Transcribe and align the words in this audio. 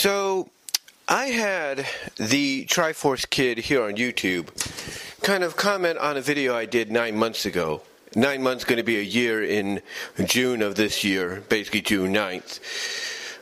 So, 0.00 0.48
I 1.08 1.26
had 1.26 1.84
the 2.18 2.66
Triforce 2.66 3.28
Kid 3.28 3.58
here 3.58 3.82
on 3.82 3.96
YouTube 3.96 4.46
kind 5.22 5.42
of 5.42 5.56
comment 5.56 5.98
on 5.98 6.16
a 6.16 6.20
video 6.20 6.54
I 6.54 6.66
did 6.66 6.92
nine 6.92 7.16
months 7.16 7.44
ago. 7.44 7.82
Nine 8.14 8.40
months 8.40 8.62
going 8.62 8.76
to 8.76 8.84
be 8.84 8.98
a 8.98 9.02
year 9.02 9.42
in 9.42 9.82
June 10.24 10.62
of 10.62 10.76
this 10.76 11.02
year, 11.02 11.42
basically 11.48 11.80
June 11.80 12.14
9th, 12.14 12.60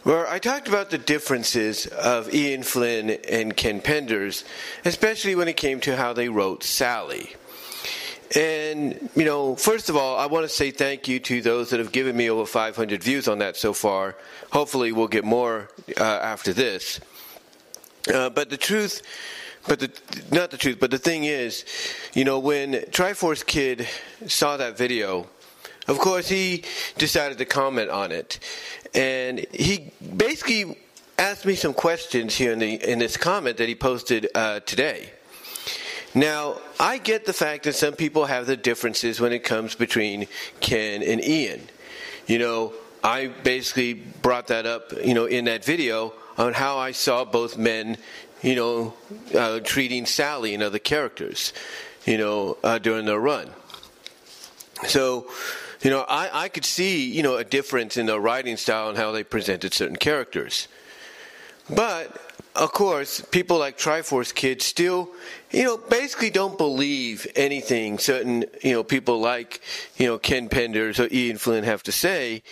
where 0.04 0.26
I 0.26 0.38
talked 0.38 0.66
about 0.66 0.88
the 0.88 0.96
differences 0.96 1.88
of 1.88 2.32
Ian 2.32 2.62
Flynn 2.62 3.10
and 3.10 3.54
Ken 3.54 3.82
Penders, 3.82 4.42
especially 4.86 5.34
when 5.34 5.48
it 5.48 5.58
came 5.58 5.80
to 5.80 5.96
how 5.96 6.14
they 6.14 6.30
wrote 6.30 6.64
Sally. 6.64 7.36
And, 8.34 9.08
you 9.14 9.24
know, 9.24 9.54
first 9.54 9.88
of 9.88 9.96
all, 9.96 10.18
I 10.18 10.26
want 10.26 10.44
to 10.44 10.48
say 10.48 10.70
thank 10.70 11.06
you 11.06 11.20
to 11.20 11.40
those 11.40 11.70
that 11.70 11.78
have 11.78 11.92
given 11.92 12.16
me 12.16 12.28
over 12.28 12.44
500 12.44 13.02
views 13.02 13.28
on 13.28 13.38
that 13.38 13.56
so 13.56 13.72
far. 13.72 14.16
Hopefully, 14.52 14.90
we'll 14.92 15.06
get 15.06 15.24
more 15.24 15.68
uh, 15.96 16.02
after 16.02 16.52
this. 16.52 17.00
Uh, 18.12 18.30
but 18.30 18.50
the 18.50 18.56
truth, 18.56 19.02
but 19.68 19.78
the, 19.78 19.90
not 20.32 20.50
the 20.50 20.56
truth, 20.56 20.78
but 20.80 20.90
the 20.90 20.98
thing 20.98 21.24
is, 21.24 21.64
you 22.14 22.24
know, 22.24 22.38
when 22.38 22.72
Triforce 22.72 23.44
Kid 23.46 23.86
saw 24.26 24.56
that 24.56 24.76
video, 24.76 25.28
of 25.86 25.98
course, 25.98 26.28
he 26.28 26.64
decided 26.98 27.38
to 27.38 27.44
comment 27.44 27.90
on 27.90 28.10
it. 28.10 28.40
And 28.94 29.46
he 29.52 29.92
basically 30.16 30.78
asked 31.18 31.46
me 31.46 31.54
some 31.54 31.74
questions 31.74 32.34
here 32.34 32.52
in, 32.52 32.58
the, 32.58 32.74
in 32.74 32.98
this 32.98 33.16
comment 33.16 33.56
that 33.58 33.68
he 33.68 33.74
posted 33.74 34.28
uh, 34.34 34.60
today. 34.60 35.10
Now, 36.14 36.58
I 36.78 36.98
get 36.98 37.24
the 37.24 37.32
fact 37.32 37.64
that 37.64 37.74
some 37.74 37.94
people 37.94 38.26
have 38.26 38.46
the 38.46 38.56
differences 38.56 39.20
when 39.20 39.32
it 39.32 39.44
comes 39.44 39.74
between 39.74 40.26
Ken 40.60 41.02
and 41.02 41.24
Ian. 41.24 41.62
You 42.26 42.38
know, 42.38 42.72
I 43.02 43.28
basically 43.28 43.94
brought 43.94 44.48
that 44.48 44.66
up, 44.66 44.92
you 45.04 45.14
know, 45.14 45.26
in 45.26 45.46
that 45.46 45.64
video 45.64 46.12
on 46.36 46.52
how 46.52 46.78
I 46.78 46.92
saw 46.92 47.24
both 47.24 47.56
men, 47.56 47.96
you 48.42 48.56
know, 48.56 48.94
uh, 49.34 49.60
treating 49.60 50.06
Sally 50.06 50.54
and 50.54 50.62
other 50.62 50.78
characters, 50.78 51.52
you 52.04 52.18
know, 52.18 52.58
uh, 52.62 52.78
during 52.78 53.06
their 53.06 53.20
run. 53.20 53.50
So, 54.86 55.30
you 55.82 55.90
know, 55.90 56.04
I, 56.08 56.44
I 56.44 56.48
could 56.48 56.64
see, 56.64 57.10
you 57.10 57.22
know, 57.22 57.36
a 57.36 57.44
difference 57.44 57.96
in 57.96 58.06
the 58.06 58.20
writing 58.20 58.56
style 58.56 58.88
and 58.88 58.98
how 58.98 59.12
they 59.12 59.24
presented 59.24 59.72
certain 59.72 59.96
characters. 59.96 60.68
But 61.70 62.20
of 62.56 62.72
course, 62.72 63.20
people 63.20 63.58
like 63.58 63.78
Triforce 63.78 64.34
Kids 64.34 64.64
still, 64.64 65.10
you 65.50 65.64
know, 65.64 65.76
basically 65.76 66.30
don't 66.30 66.56
believe 66.56 67.26
anything 67.36 67.98
certain, 67.98 68.46
you 68.62 68.72
know, 68.72 68.82
people 68.82 69.20
like, 69.20 69.60
you 69.96 70.06
know, 70.06 70.18
Ken 70.18 70.48
Penders 70.48 70.98
or 70.98 71.12
Ian 71.14 71.38
Flynn 71.38 71.64
have 71.64 71.82
to 71.84 71.92
say 71.92 72.42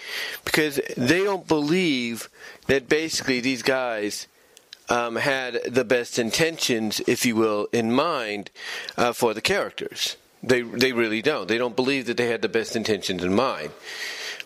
because 0.45 0.81
they 0.97 1.25
don't 1.25 1.49
believe 1.49 2.29
that 2.67 2.89
basically 2.89 3.41
these 3.41 3.63
guys 3.63 4.27
um, 4.89 5.17
had 5.17 5.61
the 5.67 5.85
best 5.85 6.19
intentions, 6.19 7.01
if 7.07 7.25
you 7.25 7.37
will, 7.37 7.69
in 7.73 7.93
mind 7.93 8.51
uh, 8.97 9.13
for 9.13 9.35
the 9.35 9.41
characters. 9.41 10.17
They, 10.43 10.61
they 10.61 10.93
really 10.93 11.23
don't. 11.23 11.49
They 11.49 11.59
don't 11.59 11.77
believe 11.77 12.07
that 12.07 12.19
they 12.19 12.29
had 12.29 12.43
the 12.43 12.49
best 12.49 12.77
intentions 12.77 13.25
in 13.25 13.35
mind. 13.35 13.71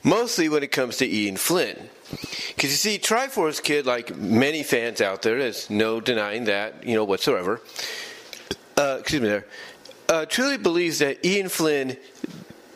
Mostly 0.04 0.48
when 0.48 0.62
it 0.62 0.70
comes 0.70 0.96
to 0.98 1.06
Ian 1.06 1.36
Flynn. 1.36 1.90
Because 2.10 2.70
you 2.70 2.76
see, 2.76 2.98
Triforce 2.98 3.62
Kid, 3.62 3.86
like 3.86 4.16
many 4.16 4.62
fans 4.62 5.00
out 5.00 5.22
there, 5.22 5.38
there's 5.38 5.68
no 5.68 6.00
denying 6.00 6.44
that, 6.44 6.84
you 6.86 6.94
know, 6.94 7.04
whatsoever. 7.04 7.60
Uh, 8.76 8.98
excuse 9.00 9.22
me, 9.22 9.28
there. 9.28 9.46
Uh, 10.08 10.24
truly 10.24 10.56
believes 10.56 11.00
that 11.00 11.24
Ian 11.24 11.48
Flynn, 11.48 11.96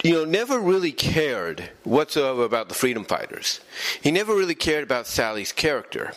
you 0.03 0.13
know, 0.13 0.25
never 0.25 0.59
really 0.59 0.93
cared 0.93 1.71
whatsoever 1.85 2.45
about 2.45 2.69
the 2.69 2.75
freedom 2.75 3.05
fighters. 3.05 3.61
He 4.03 4.11
never 4.11 4.35
really 4.35 4.55
cared 4.55 4.85
about 4.85 5.07
Sally's 5.07 5.53
character. 5.53 6.13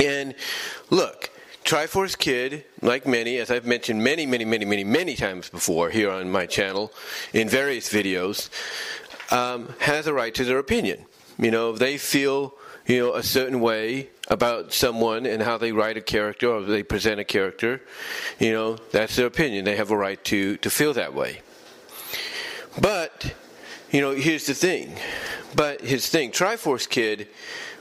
And 0.00 0.34
look, 0.90 1.30
Triforce 1.64 2.18
Kid, 2.18 2.64
like 2.82 3.06
many, 3.06 3.38
as 3.38 3.50
I've 3.50 3.66
mentioned 3.66 4.02
many, 4.02 4.26
many, 4.26 4.44
many, 4.44 4.64
many, 4.64 4.84
many 4.84 5.14
times 5.14 5.48
before 5.48 5.90
here 5.90 6.10
on 6.10 6.30
my 6.30 6.46
channel 6.46 6.92
in 7.32 7.48
various 7.48 7.90
videos, 7.90 8.50
um, 9.32 9.74
has 9.78 10.06
a 10.06 10.12
right 10.12 10.34
to 10.34 10.44
their 10.44 10.58
opinion. 10.58 11.06
You 11.38 11.50
know, 11.50 11.72
if 11.72 11.78
they 11.78 11.98
feel, 11.98 12.54
you 12.86 12.98
know, 13.00 13.14
a 13.14 13.22
certain 13.22 13.60
way 13.60 14.10
about 14.28 14.72
someone 14.72 15.26
and 15.26 15.42
how 15.42 15.58
they 15.58 15.72
write 15.72 15.96
a 15.96 16.00
character 16.00 16.48
or 16.48 16.62
they 16.62 16.82
present 16.82 17.20
a 17.20 17.24
character, 17.24 17.80
you 18.38 18.52
know, 18.52 18.76
that's 18.92 19.16
their 19.16 19.26
opinion. 19.26 19.64
They 19.64 19.76
have 19.76 19.90
a 19.90 19.96
right 19.96 20.22
to, 20.24 20.56
to 20.58 20.70
feel 20.70 20.92
that 20.94 21.14
way. 21.14 21.40
But, 22.80 23.34
you 23.90 24.00
know, 24.00 24.12
here's 24.12 24.46
the 24.46 24.54
thing. 24.54 24.96
But 25.54 25.80
his 25.80 26.08
thing, 26.08 26.30
Triforce 26.30 26.88
Kid 26.88 27.28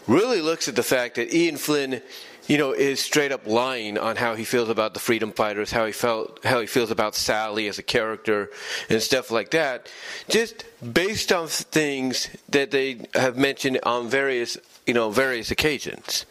really 0.08 0.42
looks 0.42 0.68
at 0.68 0.76
the 0.76 0.84
fact 0.84 1.16
that 1.16 1.34
Ian 1.34 1.58
Flynn 1.58 2.02
you 2.48 2.58
know, 2.58 2.74
is 2.74 3.00
straight 3.00 3.32
up 3.32 3.48
lying 3.48 3.98
on 3.98 4.16
how 4.18 4.36
he 4.36 4.44
feels 4.44 4.70
about 4.70 4.94
the 4.94 5.00
freedom 5.00 5.32
fighters, 5.32 5.72
how 5.72 5.86
he 5.86 5.92
felt, 5.92 6.44
how 6.44 6.60
he 6.60 6.68
feels 6.68 6.92
about 6.92 7.16
Sally 7.16 7.68
as 7.68 7.80
a 7.80 7.84
character, 7.84 8.50
and 8.90 9.02
stuff 9.02 9.32
like 9.32 9.52
that, 9.52 9.90
just 10.28 10.66
based 10.94 11.32
on 11.32 11.48
things 11.48 12.30
that 12.50 12.72
they 12.72 13.08
have 13.14 13.38
mentioned 13.38 13.80
on 13.84 14.10
various, 14.10 14.58
you 14.86 14.94
know, 14.94 15.10
various 15.10 15.52
occasions. 15.52 16.26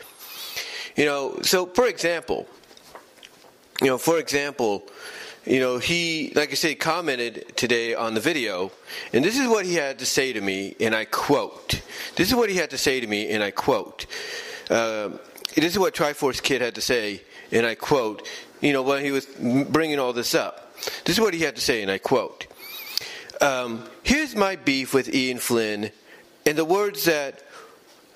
You 0.96 1.06
know, 1.06 1.38
so 1.42 1.66
for 1.66 1.86
example, 1.86 2.46
you 3.80 3.86
know, 3.86 3.96
for 3.98 4.18
example, 4.18 4.84
you 5.46 5.58
know, 5.58 5.78
he, 5.78 6.32
like 6.36 6.50
I 6.50 6.54
said, 6.54 6.78
commented 6.78 7.56
today 7.56 7.94
on 7.94 8.14
the 8.14 8.20
video, 8.20 8.70
and 9.12 9.24
this 9.24 9.38
is 9.38 9.48
what 9.48 9.64
he 9.64 9.74
had 9.74 9.98
to 9.98 10.06
say 10.06 10.32
to 10.32 10.40
me, 10.40 10.76
and 10.78 10.94
I 10.94 11.06
quote. 11.06 11.80
This 12.16 12.28
is 12.28 12.34
what 12.34 12.50
he 12.50 12.56
had 12.56 12.70
to 12.70 12.78
say 12.78 13.00
to 13.00 13.06
me, 13.06 13.30
and 13.30 13.42
I 13.42 13.50
quote. 13.50 14.06
Uh, 14.70 15.10
this 15.54 15.72
is 15.72 15.78
what 15.78 15.94
Triforce 15.94 16.42
Kid 16.42 16.62
had 16.62 16.74
to 16.76 16.80
say, 16.80 17.22
and 17.50 17.66
I 17.66 17.74
quote, 17.74 18.26
you 18.60 18.72
know, 18.72 18.82
when 18.82 19.04
he 19.04 19.10
was 19.10 19.26
bringing 19.26 19.98
all 19.98 20.12
this 20.12 20.34
up. 20.34 20.74
This 21.04 21.16
is 21.16 21.20
what 21.20 21.34
he 21.34 21.40
had 21.40 21.56
to 21.56 21.60
say, 21.60 21.82
and 21.82 21.90
I 21.90 21.98
quote. 21.98 22.46
Um, 23.40 23.84
Here's 24.02 24.34
my 24.34 24.56
beef 24.56 24.94
with 24.94 25.14
Ian 25.14 25.38
Flynn, 25.38 25.90
in 26.44 26.56
the 26.56 26.64
words 26.64 27.04
that, 27.04 27.42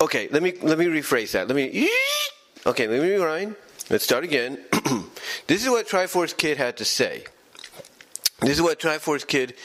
okay, 0.01 0.27
let 0.31 0.41
me, 0.41 0.53
let 0.61 0.77
me 0.77 0.85
rephrase 0.85 1.31
that. 1.31 1.47
Let 1.47 1.55
me, 1.55 1.89
okay, 2.65 2.87
let 2.87 3.01
me 3.01 3.09
rewind. 3.09 3.55
Let's 3.89 4.03
start 4.03 4.23
again. 4.23 4.59
this 5.47 5.63
is 5.63 5.69
what 5.69 5.87
Triforce 5.87 6.35
Kid 6.35 6.57
had 6.57 6.77
to 6.77 6.85
say. 6.85 7.25
This 8.41 8.51
is 8.51 8.61
what 8.61 8.79
Triforce 8.79 9.25
Kid 9.25 9.55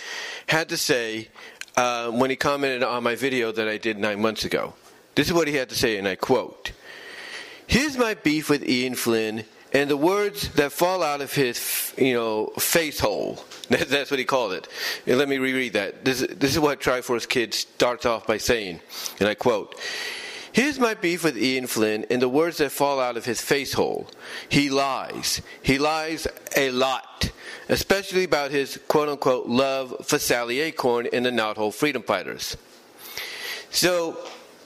had 0.46 0.68
to 0.68 0.76
say 0.76 1.28
uh, 1.76 2.10
when 2.10 2.30
he 2.30 2.36
commented 2.36 2.82
on 2.82 3.02
my 3.02 3.14
video 3.14 3.50
that 3.52 3.68
I 3.68 3.78
did 3.78 3.98
nine 3.98 4.20
months 4.20 4.44
ago. 4.44 4.74
This 5.14 5.26
is 5.26 5.32
what 5.32 5.48
he 5.48 5.54
had 5.54 5.68
to 5.70 5.74
say, 5.74 5.98
and 5.98 6.06
I 6.06 6.14
quote 6.14 6.72
Here's 7.72 7.96
my 7.96 8.12
beef 8.12 8.50
with 8.50 8.68
Ian 8.68 8.94
Flynn 8.94 9.46
and 9.72 9.88
the 9.88 9.96
words 9.96 10.50
that 10.56 10.72
fall 10.72 11.02
out 11.02 11.22
of 11.22 11.32
his, 11.32 11.94
you 11.96 12.12
know, 12.12 12.48
face 12.58 13.00
hole. 13.00 13.42
That's 13.70 14.10
what 14.10 14.20
he 14.20 14.26
called 14.26 14.52
it. 14.52 14.68
And 15.06 15.16
let 15.16 15.26
me 15.26 15.38
reread 15.38 15.72
that. 15.72 16.04
This, 16.04 16.20
this 16.20 16.52
is 16.52 16.60
what 16.60 16.82
Triforce 16.82 17.26
Kid 17.26 17.54
starts 17.54 18.04
off 18.04 18.26
by 18.26 18.36
saying, 18.36 18.80
and 19.20 19.26
I 19.26 19.32
quote, 19.32 19.80
Here's 20.52 20.78
my 20.78 20.92
beef 20.92 21.24
with 21.24 21.38
Ian 21.38 21.66
Flynn 21.66 22.04
and 22.10 22.20
the 22.20 22.28
words 22.28 22.58
that 22.58 22.72
fall 22.72 23.00
out 23.00 23.16
of 23.16 23.24
his 23.24 23.40
face 23.40 23.72
hole. 23.72 24.06
He 24.50 24.68
lies. 24.68 25.40
He 25.62 25.78
lies 25.78 26.26
a 26.54 26.70
lot, 26.72 27.30
especially 27.70 28.24
about 28.24 28.50
his 28.50 28.78
quote 28.86 29.08
unquote 29.08 29.46
love 29.46 29.96
for 30.04 30.18
Sally 30.18 30.60
Acorn 30.60 31.08
and 31.10 31.24
the 31.24 31.30
Knothole 31.30 31.72
Freedom 31.72 32.02
Fighters. 32.02 32.54
So, 33.70 34.18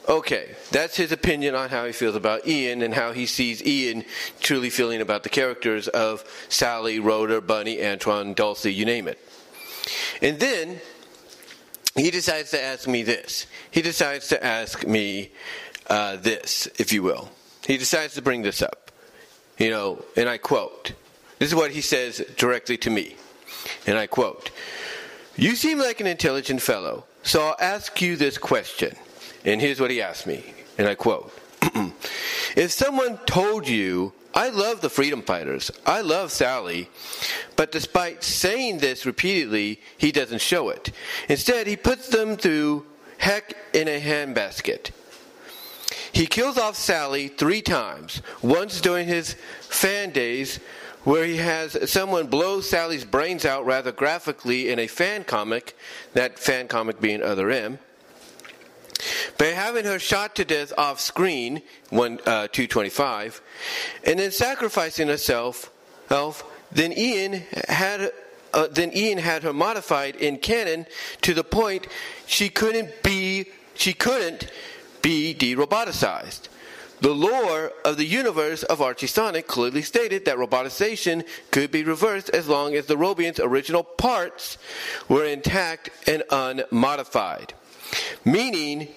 Okay, 0.09 0.55
that's 0.71 0.97
his 0.97 1.11
opinion 1.11 1.56
on 1.56 1.69
how 1.69 1.84
he 1.84 1.93
feels 1.93 2.15
about 2.15 2.47
Ian 2.47 2.83
and 2.83 2.94
how 2.94 3.11
he 3.11 3.27
sees 3.27 3.61
Ian 3.65 4.05
truly 4.41 4.71
feeling 4.71 5.00
about 5.00 5.25
the 5.25 5.28
characters 5.28 5.89
of 5.89 6.25
Sally, 6.49 7.00
Rotor, 7.00 7.41
Bunnie, 7.41 7.84
Antoine, 7.84 8.33
Dulcie, 8.33 8.72
you 8.72 8.84
name 8.84 9.09
it. 9.09 9.19
And 10.22 10.39
then 10.39 10.81
he 11.97 12.12
decides 12.12 12.53
to 12.53 12.62
ask 12.62 12.87
me 12.87 13.03
this. 13.03 13.47
He 13.71 13.83
decides 13.83 14.28
to 14.28 14.44
ask 14.44 14.87
me 14.87 15.33
uh, 15.89 16.17
this, 16.17 16.69
if 16.79 16.93
you 16.93 17.02
will. 17.02 17.31
He 17.67 17.76
decides 17.76 18.14
to 18.14 18.23
bring 18.23 18.43
this 18.43 18.62
up. 18.62 18.93
You 19.59 19.70
know, 19.70 20.05
and 20.17 20.29
I 20.29 20.38
quote. 20.38 20.93
This 21.38 21.49
is 21.49 21.55
what 21.55 21.70
he 21.70 21.81
says 21.81 22.25
directly 22.37 22.76
to 22.79 22.91
me. 22.91 23.17
And 23.87 23.99
I 23.99 24.06
quote 24.06 24.50
You 25.37 25.56
seem 25.56 25.79
like 25.79 26.00
an 26.00 26.06
intelligent 26.06 26.62
fellow, 26.62 27.05
so 27.23 27.43
I'll 27.43 27.56
ask 27.61 28.00
you 28.00 28.17
this 28.17 28.38
question. 28.38 28.94
And 29.46 29.60
here's 29.60 29.81
what 29.81 29.93
he 29.93 30.02
asked 30.02 30.26
me, 30.26 30.43
and 30.76 30.88
I 30.88 30.96
quote 30.96 31.32
If 32.56 32.72
someone 32.72 33.19
told 33.26 33.69
you, 33.69 34.12
I 34.34 34.48
love 34.48 34.81
the 34.81 34.90
freedom 34.90 35.22
fighters, 35.22 35.70
I 35.87 36.00
love 36.00 36.32
Sally, 36.32 36.90
but 37.54 37.70
despite 37.70 38.25
saying 38.25 38.78
this 38.78 39.06
repeatedly, 39.06 39.81
he 39.96 40.10
doesn't 40.10 40.40
show 40.40 40.69
it. 40.69 40.90
Instead, 41.28 41.69
he 41.69 41.76
puts 41.76 42.08
them 42.08 42.37
through 42.37 42.87
heck 43.19 43.56
in 43.72 43.87
a 43.87 44.00
handbasket. 44.00 44.90
He 46.12 46.26
kills 46.26 46.58
off 46.58 46.75
Sally 46.75 47.28
three 47.28 47.62
times, 47.62 48.22
once 48.42 48.81
during 48.81 49.06
his 49.06 49.34
fan 49.60 50.10
days, 50.10 50.58
where 51.04 51.25
he 51.25 51.37
has 51.37 51.88
someone 51.88 52.26
blow 52.26 52.60
Sally's 52.60 53.04
brains 53.04 53.44
out 53.44 53.64
rather 53.64 53.92
graphically 53.92 54.70
in 54.70 54.81
a 54.81 54.88
fan 54.88 55.22
comic, 55.22 55.76
that 56.14 56.37
fan 56.37 56.66
comic 56.66 57.00
being 57.00 57.22
Other 57.22 57.49
M. 57.49 57.78
by 59.38 59.47
having 59.47 59.85
her 59.85 59.99
shot 59.99 60.37
to 60.37 60.44
death 60.44 60.73
off 60.79 61.00
screen, 61.00 61.62
one, 61.91 62.19
uh, 62.27 62.49
225, 62.49 63.41
and 64.05 64.19
then 64.19 64.31
sacrificing 64.31 65.09
herself, 65.09 65.71
elf, 66.11 66.44
then 66.73 66.93
Ian 66.93 67.43
had 67.69 68.12
uh, 68.53 68.67
then 68.69 68.91
Ian 68.97 69.19
had 69.19 69.43
her 69.43 69.53
modified 69.53 70.17
in 70.17 70.38
canon 70.38 70.87
to 71.21 71.35
the 71.35 71.44
point 71.44 71.87
she 72.27 72.49
couldn't 72.49 73.03
be 73.03 73.47
she 73.75 73.93
couldn't 73.93 74.50
be 75.03 75.35
de-roboticized. 75.35 76.49
The 77.00 77.12
lore 77.12 77.73
of 77.85 77.99
the 77.99 78.06
universe 78.06 78.62
of 78.62 78.81
Archie 78.81 79.06
Sonic 79.06 79.47
clearly 79.47 79.83
stated 79.83 80.25
that 80.25 80.38
roboticization 80.38 81.27
could 81.50 81.71
be 81.71 81.85
reversed 81.85 82.31
as 82.31 82.49
long 82.49 82.75
as 82.75 82.87
the 82.87 82.97
Robian's 82.97 83.38
original 83.38 83.83
parts 83.85 84.56
were 85.06 85.27
intact 85.27 85.91
and 86.06 86.23
unmodified. 86.31 87.53
Meaning, 88.25 88.88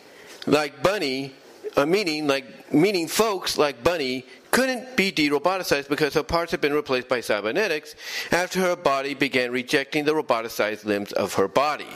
like 0.45 0.81
Bunnie, 0.83 1.33
uh, 1.75 1.85
meaning 1.85 2.27
like 2.27 2.73
meaning 2.73 3.07
folks 3.07 3.57
like 3.57 3.83
Bunnie 3.83 4.25
couldn't 4.51 4.95
be 4.95 5.11
de-roboticized 5.11 5.89
because 5.89 6.13
her 6.15 6.23
parts 6.23 6.51
had 6.51 6.61
been 6.61 6.73
replaced 6.73 7.07
by 7.07 7.21
cybernetics 7.21 7.95
after 8.31 8.59
her 8.59 8.75
body 8.75 9.13
began 9.13 9.51
rejecting 9.51 10.05
the 10.05 10.13
roboticized 10.13 10.85
limbs 10.85 11.11
of 11.11 11.35
her 11.35 11.47
body. 11.47 11.87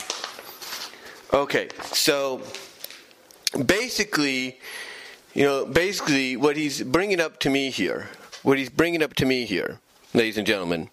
Okay, 1.34 1.70
so 1.92 2.42
basically 3.66 4.60
you 5.34 5.46
know, 5.46 5.66
basically, 5.66 6.38
what 6.38 6.56
he's 6.56 6.84
bringing 6.84 7.20
up 7.20 7.40
to 7.40 7.50
me 7.50 7.72
here, 7.72 8.10
what 8.44 8.60
he's 8.60 8.70
bringing 8.70 9.02
up 9.02 9.16
to 9.16 9.26
me 9.26 9.46
here, 9.46 9.80
ladies 10.14 10.38
and 10.38 10.46
gentlemen, 10.46 10.90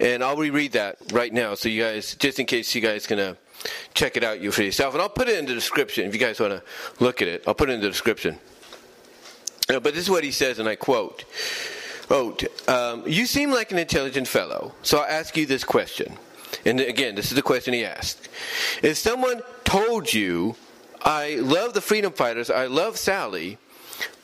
and 0.00 0.24
I'll 0.24 0.36
reread 0.36 0.72
that 0.72 0.96
right 1.12 1.32
now, 1.32 1.54
so 1.54 1.68
you 1.68 1.82
guys, 1.82 2.16
just 2.16 2.40
in 2.40 2.46
case 2.46 2.74
you 2.74 2.80
guys 2.80 3.10
uh, 3.12 3.34
check 3.94 4.16
it 4.16 4.24
out 4.24 4.40
you 4.40 4.52
for 4.52 4.62
yourself, 4.62 4.94
and 4.94 5.02
I'll 5.02 5.08
put 5.08 5.28
it 5.28 5.38
in 5.38 5.46
the 5.46 5.54
description 5.54 6.06
if 6.06 6.14
you 6.14 6.20
guys 6.20 6.38
want 6.40 6.52
to 6.52 6.62
look 7.02 7.22
at 7.22 7.28
it. 7.28 7.44
I'll 7.46 7.54
put 7.54 7.70
it 7.70 7.74
in 7.74 7.80
the 7.80 7.88
description. 7.88 8.38
Uh, 9.68 9.80
but 9.80 9.94
this 9.94 10.02
is 10.04 10.10
what 10.10 10.24
he 10.24 10.30
says, 10.30 10.58
and 10.58 10.68
I 10.68 10.76
quote. 10.76 11.24
Oh, 12.10 12.36
um, 12.68 13.02
you 13.06 13.24
seem 13.24 13.50
like 13.50 13.72
an 13.72 13.78
intelligent 13.78 14.28
fellow, 14.28 14.74
so 14.82 14.98
I'll 14.98 15.10
ask 15.10 15.36
you 15.36 15.46
this 15.46 15.64
question. 15.64 16.18
And 16.66 16.78
again, 16.80 17.14
this 17.14 17.30
is 17.30 17.34
the 17.34 17.42
question 17.42 17.72
he 17.72 17.84
asked. 17.84 18.28
If 18.82 18.98
someone 18.98 19.40
told 19.64 20.12
you 20.12 20.56
I 21.04 21.34
love 21.34 21.74
the 21.74 21.82
freedom 21.82 22.12
fighters. 22.12 22.48
I 22.50 22.66
love 22.66 22.96
Sally. 22.96 23.58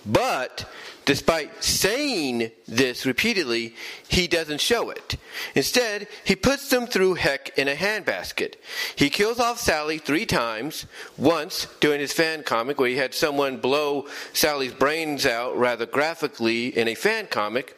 But 0.06 0.67
despite 1.05 1.62
saying 1.62 2.50
this 2.67 3.06
repeatedly, 3.06 3.75
he 4.08 4.26
doesn't 4.26 4.61
show 4.61 4.91
it. 4.91 5.17
Instead, 5.55 6.06
he 6.25 6.37
puts 6.37 6.69
them 6.69 6.87
through 6.87 7.14
heck 7.14 7.56
in 7.58 7.69
a 7.69 7.75
handbasket. 7.75 8.55
He 8.97 9.11
kills 9.11 9.41
off 9.41 9.58
Sally 9.58 9.99
three 9.99 10.26
times, 10.26 10.87
once 11.17 11.67
during 11.81 12.00
his 12.00 12.12
fan 12.12 12.43
comic 12.43 12.79
where 12.79 12.88
he 12.88 12.97
had 12.97 13.14
someone 13.14 13.58
blow 13.58 14.06
Sally's 14.32 14.73
brains 14.73 15.26
out 15.26 15.56
rather 15.56 15.87
graphically 15.87 16.76
in 16.76 16.88
a 16.88 16.94
fan 16.94 17.26
comic, 17.26 17.76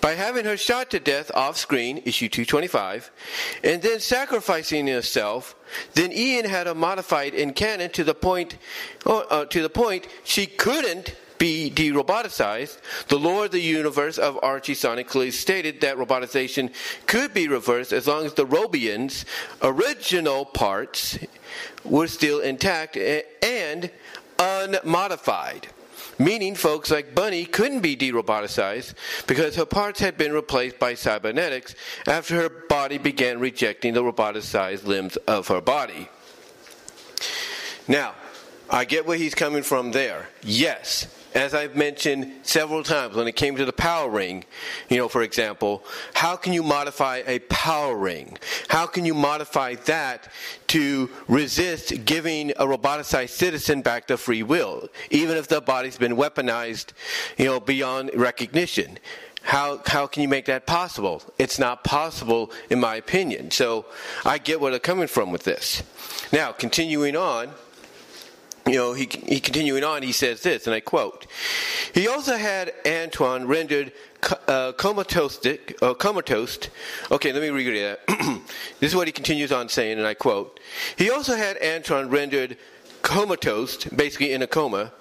by 0.00 0.14
having 0.14 0.46
her 0.46 0.56
shot 0.56 0.90
to 0.90 0.98
death 0.98 1.30
off 1.34 1.58
screen, 1.58 2.02
issue 2.04 2.28
225, 2.28 3.10
and 3.62 3.82
then 3.82 4.00
sacrificing 4.00 4.86
herself, 4.86 5.54
then 5.94 6.10
Ian 6.12 6.46
had 6.46 6.66
her 6.66 6.74
modified 6.74 7.34
in 7.34 7.52
canon 7.52 7.90
to 7.90 8.04
the 8.04 8.14
point, 8.14 8.56
uh, 9.04 9.18
uh, 9.18 9.44
to 9.46 9.62
the 9.62 9.68
point 9.68 10.08
she 10.24 10.46
couldn't 10.46 11.14
be 11.40 11.70
de-roboticized. 11.70 12.78
The 13.08 13.18
lore 13.18 13.46
of 13.46 13.50
the 13.50 13.60
universe 13.60 14.18
of 14.18 14.38
Archie 14.42 14.74
clearly 14.76 15.32
stated 15.32 15.80
that 15.80 15.96
robotization 15.96 16.72
could 17.06 17.34
be 17.34 17.48
reversed 17.48 17.92
as 17.92 18.06
long 18.06 18.26
as 18.26 18.34
the 18.34 18.46
Robians' 18.46 19.24
original 19.62 20.44
parts 20.44 21.18
were 21.82 22.06
still 22.06 22.38
intact 22.38 22.96
and 22.96 23.90
unmodified 24.38 25.66
meaning 26.18 26.54
folks 26.54 26.90
like 26.90 27.14
Bunnie 27.14 27.46
couldn't 27.46 27.80
be 27.80 27.96
de-roboticized 27.96 28.92
because 29.26 29.56
her 29.56 29.64
parts 29.64 30.00
had 30.00 30.18
been 30.18 30.32
replaced 30.32 30.78
by 30.78 30.92
cybernetics 30.92 31.74
after 32.06 32.36
her 32.36 32.50
body 32.50 32.98
began 32.98 33.40
rejecting 33.40 33.94
the 33.94 34.02
roboticized 34.02 34.84
limbs 34.84 35.16
of 35.16 35.48
her 35.48 35.62
body. 35.62 36.10
Now, 37.88 38.14
I 38.68 38.84
get 38.84 39.06
where 39.06 39.16
he's 39.16 39.34
coming 39.34 39.62
from 39.62 39.92
there. 39.92 40.28
Yes, 40.42 41.06
as 41.34 41.54
I've 41.54 41.76
mentioned 41.76 42.32
several 42.42 42.82
times, 42.82 43.14
when 43.14 43.28
it 43.28 43.36
came 43.36 43.56
to 43.56 43.64
the 43.64 43.72
power 43.72 44.10
ring, 44.10 44.44
you 44.88 44.96
know, 44.96 45.08
for 45.08 45.22
example, 45.22 45.84
how 46.14 46.36
can 46.36 46.52
you 46.52 46.62
modify 46.62 47.22
a 47.26 47.38
power 47.40 47.96
ring? 47.96 48.36
How 48.68 48.86
can 48.86 49.04
you 49.04 49.14
modify 49.14 49.74
that 49.86 50.28
to 50.68 51.10
resist 51.28 52.04
giving 52.04 52.50
a 52.52 52.66
roboticized 52.66 53.30
citizen 53.30 53.82
back 53.82 54.06
their 54.06 54.16
free 54.16 54.42
will, 54.42 54.88
even 55.10 55.36
if 55.36 55.48
the 55.48 55.60
body's 55.60 55.98
been 55.98 56.16
weaponized, 56.16 56.92
you 57.38 57.44
know, 57.44 57.60
beyond 57.60 58.10
recognition? 58.14 58.98
How, 59.42 59.80
how 59.86 60.06
can 60.06 60.22
you 60.22 60.28
make 60.28 60.46
that 60.46 60.66
possible? 60.66 61.22
It's 61.38 61.58
not 61.58 61.82
possible, 61.82 62.52
in 62.68 62.78
my 62.78 62.96
opinion. 62.96 63.50
So 63.50 63.86
I 64.24 64.38
get 64.38 64.60
where 64.60 64.70
they're 64.70 64.80
coming 64.80 65.08
from 65.08 65.32
with 65.32 65.44
this. 65.44 65.82
Now, 66.32 66.52
continuing 66.52 67.16
on, 67.16 67.50
you 68.70 68.76
know, 68.76 68.92
he, 68.92 69.08
he 69.26 69.40
continuing 69.40 69.84
on, 69.84 70.02
he 70.02 70.12
says 70.12 70.42
this, 70.42 70.66
and 70.66 70.74
I 70.74 70.80
quote: 70.80 71.26
He 71.92 72.08
also 72.08 72.36
had 72.36 72.72
Antoine 72.86 73.46
rendered 73.46 73.92
uh, 74.46 74.72
comatose, 74.72 75.44
uh, 75.82 75.94
comatose. 75.94 76.58
Okay, 77.10 77.32
let 77.32 77.42
me 77.42 77.50
read 77.50 77.82
that. 77.82 78.06
this 78.80 78.90
is 78.90 78.96
what 78.96 79.08
he 79.08 79.12
continues 79.12 79.52
on 79.52 79.68
saying, 79.68 79.98
and 79.98 80.06
I 80.06 80.14
quote: 80.14 80.60
He 80.96 81.10
also 81.10 81.36
had 81.36 81.58
Antoine 81.62 82.08
rendered 82.08 82.56
comatose, 83.02 83.84
basically 83.84 84.32
in 84.32 84.42
a 84.42 84.46
coma, 84.46 84.92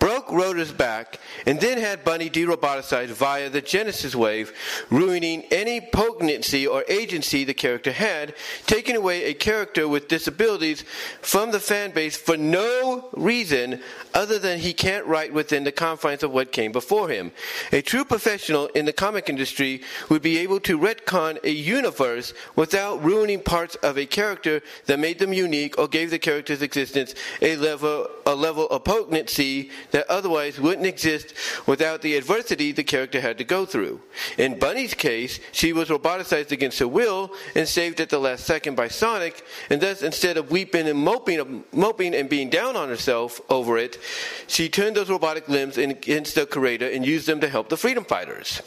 broke 0.00 0.32
Rotor's 0.32 0.72
back, 0.72 1.20
and 1.46 1.60
then 1.60 1.78
had 1.78 2.04
Bunnie 2.04 2.30
deroboticized 2.30 3.10
via 3.10 3.48
the 3.48 3.60
Genesis 3.60 4.14
wave, 4.16 4.52
ruining 4.90 5.42
any 5.52 5.80
potency 5.80 6.66
or 6.66 6.84
agency 6.88 7.44
the 7.44 7.54
character 7.54 7.92
had, 7.92 8.34
taking 8.66 8.96
away 8.96 9.24
a 9.24 9.34
character 9.34 9.86
with 9.86 10.08
disabilities 10.08 10.84
from 11.20 11.52
the 11.52 11.60
fan 11.60 11.92
base 11.92 12.16
for 12.16 12.36
no 12.36 13.08
reason 13.12 13.80
other 14.14 14.38
than 14.38 14.58
he 14.58 14.72
can't 14.72 15.06
write 15.06 15.32
within 15.32 15.64
the 15.64 15.72
confines 15.72 16.22
of 16.22 16.32
what 16.32 16.50
came 16.50 16.72
before 16.72 17.08
him. 17.08 17.30
A 17.70 17.82
true 17.82 18.04
professional 18.04 18.66
in 18.68 18.86
the 18.86 18.92
comic 18.92 19.28
industry 19.28 19.82
would 20.08 20.22
be 20.22 20.38
able 20.38 20.60
to 20.60 20.78
retcon 20.78 21.38
a 21.44 21.50
universe 21.50 22.32
without 22.56 23.04
ruining 23.04 23.40
parts 23.40 23.76
of 23.76 23.98
a 23.98 24.06
character 24.06 24.62
that 24.86 24.98
made 24.98 25.18
them 25.18 25.32
unique 25.32 25.78
or 25.78 25.86
gave 25.86 26.10
the 26.10 26.18
character's 26.18 26.62
existence 26.62 27.14
a 27.42 27.56
level, 27.56 28.08
a 28.26 28.34
level 28.34 28.66
of 28.68 28.82
potency 28.84 29.70
that 29.92 30.08
otherwise 30.08 30.60
wouldn't 30.60 30.86
exist 30.86 31.34
without 31.66 32.02
the 32.02 32.16
adversity 32.16 32.72
the 32.72 32.84
character 32.84 33.20
had 33.20 33.38
to 33.38 33.44
go 33.44 33.66
through. 33.66 34.00
In 34.38 34.58
Bunnie's 34.58 34.94
case, 34.94 35.40
she 35.52 35.72
was 35.72 35.88
roboticized 35.88 36.52
against 36.52 36.78
her 36.78 36.88
will 36.88 37.32
and 37.54 37.68
saved 37.68 38.00
at 38.00 38.08
the 38.08 38.18
last 38.18 38.46
second 38.46 38.74
by 38.74 38.88
Sonic, 38.88 39.44
and 39.68 39.80
thus 39.80 40.02
instead 40.02 40.36
of 40.36 40.50
weeping 40.50 40.88
and 40.88 40.98
moping, 40.98 41.64
moping 41.72 42.14
and 42.14 42.28
being 42.28 42.50
down 42.50 42.76
on 42.76 42.88
herself 42.88 43.40
over 43.50 43.78
it, 43.78 43.98
she 44.46 44.68
turned 44.68 44.96
those 44.96 45.10
robotic 45.10 45.48
limbs 45.48 45.78
against 45.78 46.34
the 46.34 46.46
creator 46.46 46.88
and 46.88 47.04
used 47.04 47.26
them 47.26 47.40
to 47.40 47.48
help 47.48 47.68
the 47.68 47.76
freedom 47.76 48.04
fighters. 48.04 48.62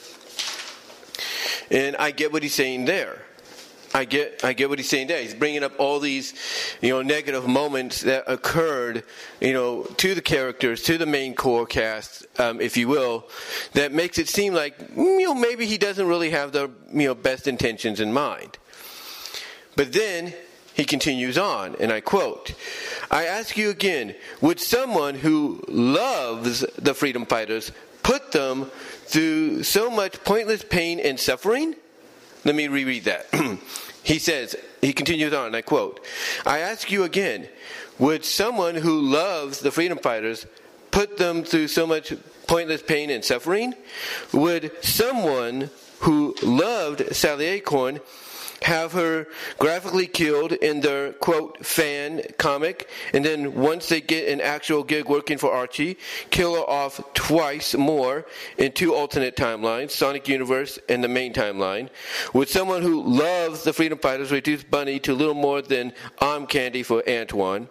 And 1.72 1.96
I 1.98 2.12
get 2.12 2.32
what 2.32 2.44
he's 2.44 2.54
saying 2.54 2.86
there. 2.86 3.23
I 3.94 4.06
get, 4.06 4.44
I 4.44 4.54
get 4.54 4.70
what 4.70 4.80
he's 4.80 4.90
saying 4.90 5.08
there. 5.08 5.22
He's 5.22 5.36
bringing 5.36 5.64
up 5.64 5.74
all 5.80 6.00
these, 6.00 6.34
you 6.82 6.90
know, 6.90 7.04
negative 7.04 7.48
moments 7.48 8.02
that 8.02 8.24
occurred, 8.28 9.04
you 9.40 9.54
know, 9.54 9.84
to 9.84 10.16
the 10.16 10.22
characters, 10.22 10.82
to 10.84 10.98
the 10.98 11.06
main 11.06 11.36
core 11.36 11.68
cast, 11.68 12.26
um, 12.40 12.60
if 12.60 12.76
you 12.76 12.88
will, 12.88 13.30
that 13.74 13.92
makes 13.92 14.18
it 14.18 14.28
seem 14.28 14.54
like, 14.54 14.76
you 14.96 15.22
know, 15.22 15.36
maybe 15.36 15.68
he 15.68 15.78
doesn't 15.78 16.08
really 16.08 16.32
have 16.32 16.52
the, 16.52 16.72
you 16.92 17.08
know, 17.08 17.16
best 17.16 17.48
intentions 17.48 18.00
in 18.00 18.12
mind. 18.12 18.58
But 19.76 19.94
then 19.94 20.34
he 20.74 20.86
continues 20.86 21.38
on, 21.38 21.76
and 21.80 21.92
I 21.92 22.02
quote, 22.02 22.56
I 23.12 23.26
ask 23.26 23.58
you 23.58 23.70
again, 23.70 24.16
would 24.42 24.60
someone 24.60 25.16
who 25.16 25.64
loves 25.68 26.62
the 26.78 26.96
freedom 26.96 27.28
fighters 27.28 27.72
put 28.02 28.32
them 28.32 28.72
through 29.06 29.64
so 29.64 29.92
much 29.92 30.24
pointless 30.24 30.64
pain 30.64 31.00
and 31.00 31.20
suffering? 31.20 31.76
Let 32.46 32.56
me 32.56 32.68
reread 32.68 33.06
that. 33.06 33.28
he 34.04 34.20
says, 34.20 34.56
he 34.82 34.94
continues 34.94 35.34
on, 35.34 35.56
I 35.56 35.62
quote, 35.62 36.06
I 36.46 36.60
ask 36.60 36.92
you 36.92 37.04
again, 37.04 37.48
would 38.00 38.26
someone 38.26 38.76
who 38.76 39.00
loves 39.00 39.60
the 39.60 39.72
freedom 39.72 39.98
fighters 39.98 40.46
put 40.92 41.18
them 41.18 41.44
through 41.44 41.70
so 41.70 41.88
much 41.88 42.14
pointless 42.48 42.82
pain 42.82 43.10
and 43.10 43.24
suffering? 43.24 43.74
Would 44.34 44.72
someone 44.84 45.70
who 46.00 46.36
loved 46.44 47.16
Sally 47.16 47.46
Acorn 47.46 48.02
have 48.64 48.94
her 48.94 49.28
graphically 49.60 50.08
killed 50.08 50.54
in 50.54 50.80
their 50.82 51.14
quote 51.14 51.66
fan 51.66 52.22
comic, 52.38 52.90
and 53.14 53.24
then 53.24 53.54
once 53.54 53.90
they 53.90 54.02
get 54.02 54.30
an 54.30 54.42
actual 54.42 54.84
gig 54.84 55.08
working 55.08 55.38
for 55.38 55.52
Archie, 55.52 55.98
kill 56.30 56.56
her 56.56 56.62
off 56.62 57.02
twice 57.14 57.76
more 57.76 58.26
in 58.58 58.72
two 58.72 58.96
alternate 58.96 59.36
timelines, 59.36 59.92
Sonic 59.92 60.28
Universe 60.28 60.80
and 60.90 61.04
the 61.04 61.08
main 61.08 61.34
timeline. 61.34 61.90
Would 62.34 62.50
someone 62.50 62.82
who 62.82 63.04
loves 63.04 63.64
the 63.64 63.74
Freedom 63.74 63.98
Fighters 63.98 64.32
reduce 64.32 64.64
Bunnie 64.64 65.00
to 65.00 65.14
little 65.14 65.34
more 65.34 65.62
than 65.62 65.94
arm 66.20 66.48
candy 66.48 66.84
for 66.84 67.04
Antoine? 67.08 67.70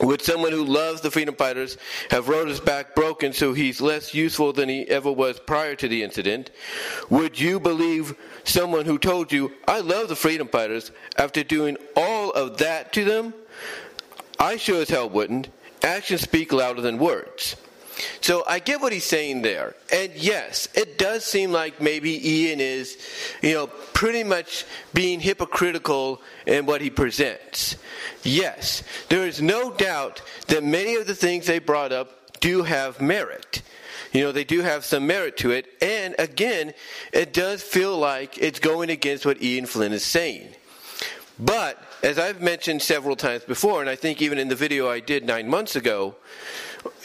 Would 0.00 0.22
someone 0.22 0.50
who 0.50 0.64
loves 0.64 1.00
the 1.00 1.10
freedom 1.10 1.36
fighters 1.36 1.76
have 2.10 2.28
Rotor's 2.28 2.60
back 2.60 2.94
broken 2.94 3.32
so 3.32 3.52
he's 3.52 3.80
less 3.80 4.12
useful 4.12 4.52
than 4.52 4.68
he 4.68 4.88
ever 4.88 5.10
was 5.10 5.38
prior 5.38 5.76
to 5.76 5.88
the 5.88 6.02
incident? 6.02 6.50
Would 7.10 7.38
you 7.38 7.60
believe 7.60 8.14
someone 8.42 8.86
who 8.86 8.98
told 8.98 9.30
you, 9.30 9.52
I 9.68 9.80
love 9.80 10.08
the 10.08 10.16
freedom 10.16 10.48
fighters, 10.48 10.90
after 11.16 11.44
doing 11.44 11.76
all 11.96 12.32
of 12.32 12.58
that 12.58 12.92
to 12.94 13.04
them? 13.04 13.34
I 14.38 14.56
sure 14.56 14.82
as 14.82 14.88
hell 14.88 15.08
wouldn't. 15.08 15.48
Actions 15.82 16.22
speak 16.22 16.52
louder 16.52 16.80
than 16.80 16.98
words. 16.98 17.56
So 18.20 18.44
I 18.46 18.58
get 18.58 18.80
what 18.80 18.92
he's 18.92 19.04
saying 19.04 19.42
there. 19.42 19.74
And 19.92 20.12
yes, 20.14 20.68
it 20.74 20.98
does 20.98 21.24
seem 21.24 21.52
like 21.52 21.80
maybe 21.80 22.28
Ian 22.28 22.60
is, 22.60 22.98
you 23.42 23.54
know, 23.54 23.66
pretty 23.66 24.24
much 24.24 24.64
being 24.92 25.20
hypocritical 25.20 26.20
in 26.46 26.66
what 26.66 26.80
he 26.80 26.90
presents. 26.90 27.76
Yes, 28.22 28.82
there 29.08 29.26
is 29.26 29.40
no 29.40 29.72
doubt 29.72 30.22
that 30.48 30.64
many 30.64 30.96
of 30.96 31.06
the 31.06 31.14
things 31.14 31.46
they 31.46 31.58
brought 31.58 31.92
up 31.92 32.40
do 32.40 32.62
have 32.62 33.00
merit. 33.00 33.62
You 34.12 34.22
know, 34.22 34.32
they 34.32 34.44
do 34.44 34.60
have 34.60 34.84
some 34.84 35.06
merit 35.06 35.36
to 35.38 35.50
it. 35.50 35.66
And 35.82 36.14
again, 36.18 36.72
it 37.12 37.32
does 37.32 37.62
feel 37.62 37.98
like 37.98 38.38
it's 38.38 38.60
going 38.60 38.90
against 38.90 39.26
what 39.26 39.42
Ian 39.42 39.66
Flynn 39.66 39.92
is 39.92 40.04
saying. 40.04 40.50
But, 41.38 41.82
as 42.02 42.16
I've 42.16 42.40
mentioned 42.40 42.80
several 42.80 43.16
times 43.16 43.42
before, 43.42 43.80
and 43.80 43.90
I 43.90 43.96
think 43.96 44.22
even 44.22 44.38
in 44.38 44.48
the 44.48 44.54
video 44.54 44.88
I 44.88 45.00
did 45.00 45.26
nine 45.26 45.48
months 45.48 45.74
ago, 45.74 46.14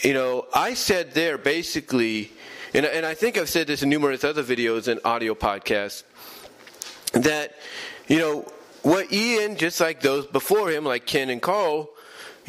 you 0.01 0.13
know, 0.13 0.45
I 0.53 0.73
said 0.73 1.13
there 1.13 1.37
basically, 1.37 2.31
and, 2.73 2.85
and 2.85 3.05
I 3.05 3.13
think 3.13 3.37
I've 3.37 3.49
said 3.49 3.67
this 3.67 3.83
in 3.83 3.89
numerous 3.89 4.23
other 4.23 4.43
videos 4.43 4.87
and 4.87 4.99
audio 5.03 5.35
podcasts, 5.35 6.03
that, 7.13 7.55
you 8.07 8.19
know, 8.19 8.51
what 8.83 9.11
Ian, 9.11 9.57
just 9.57 9.81
like 9.81 10.01
those 10.01 10.25
before 10.27 10.69
him, 10.69 10.85
like 10.85 11.05
Ken 11.05 11.29
and 11.29 11.41
Karl, 11.41 11.89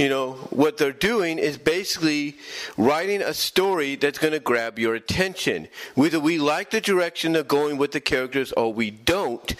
you 0.01 0.09
know, 0.09 0.33
what 0.49 0.79
they're 0.79 0.95
doing 0.95 1.39
is 1.39 1.59
basically 1.59 2.39
writing 2.79 3.21
a 3.21 3.35
story 3.35 3.97
that's 3.97 4.19
going 4.19 4.33
to 4.33 4.41
grab 4.41 4.79
your 4.79 4.95
attention. 4.95 5.69
Whether 5.95 6.19
we 6.19 6.39
like 6.39 6.71
the 6.71 6.81
direction 6.81 7.33
they're 7.33 7.43
going 7.43 7.77
with 7.77 7.93
the 7.93 8.01
characters 8.01 8.51
or 8.53 8.73
we 8.73 8.91
don't, 8.91 9.55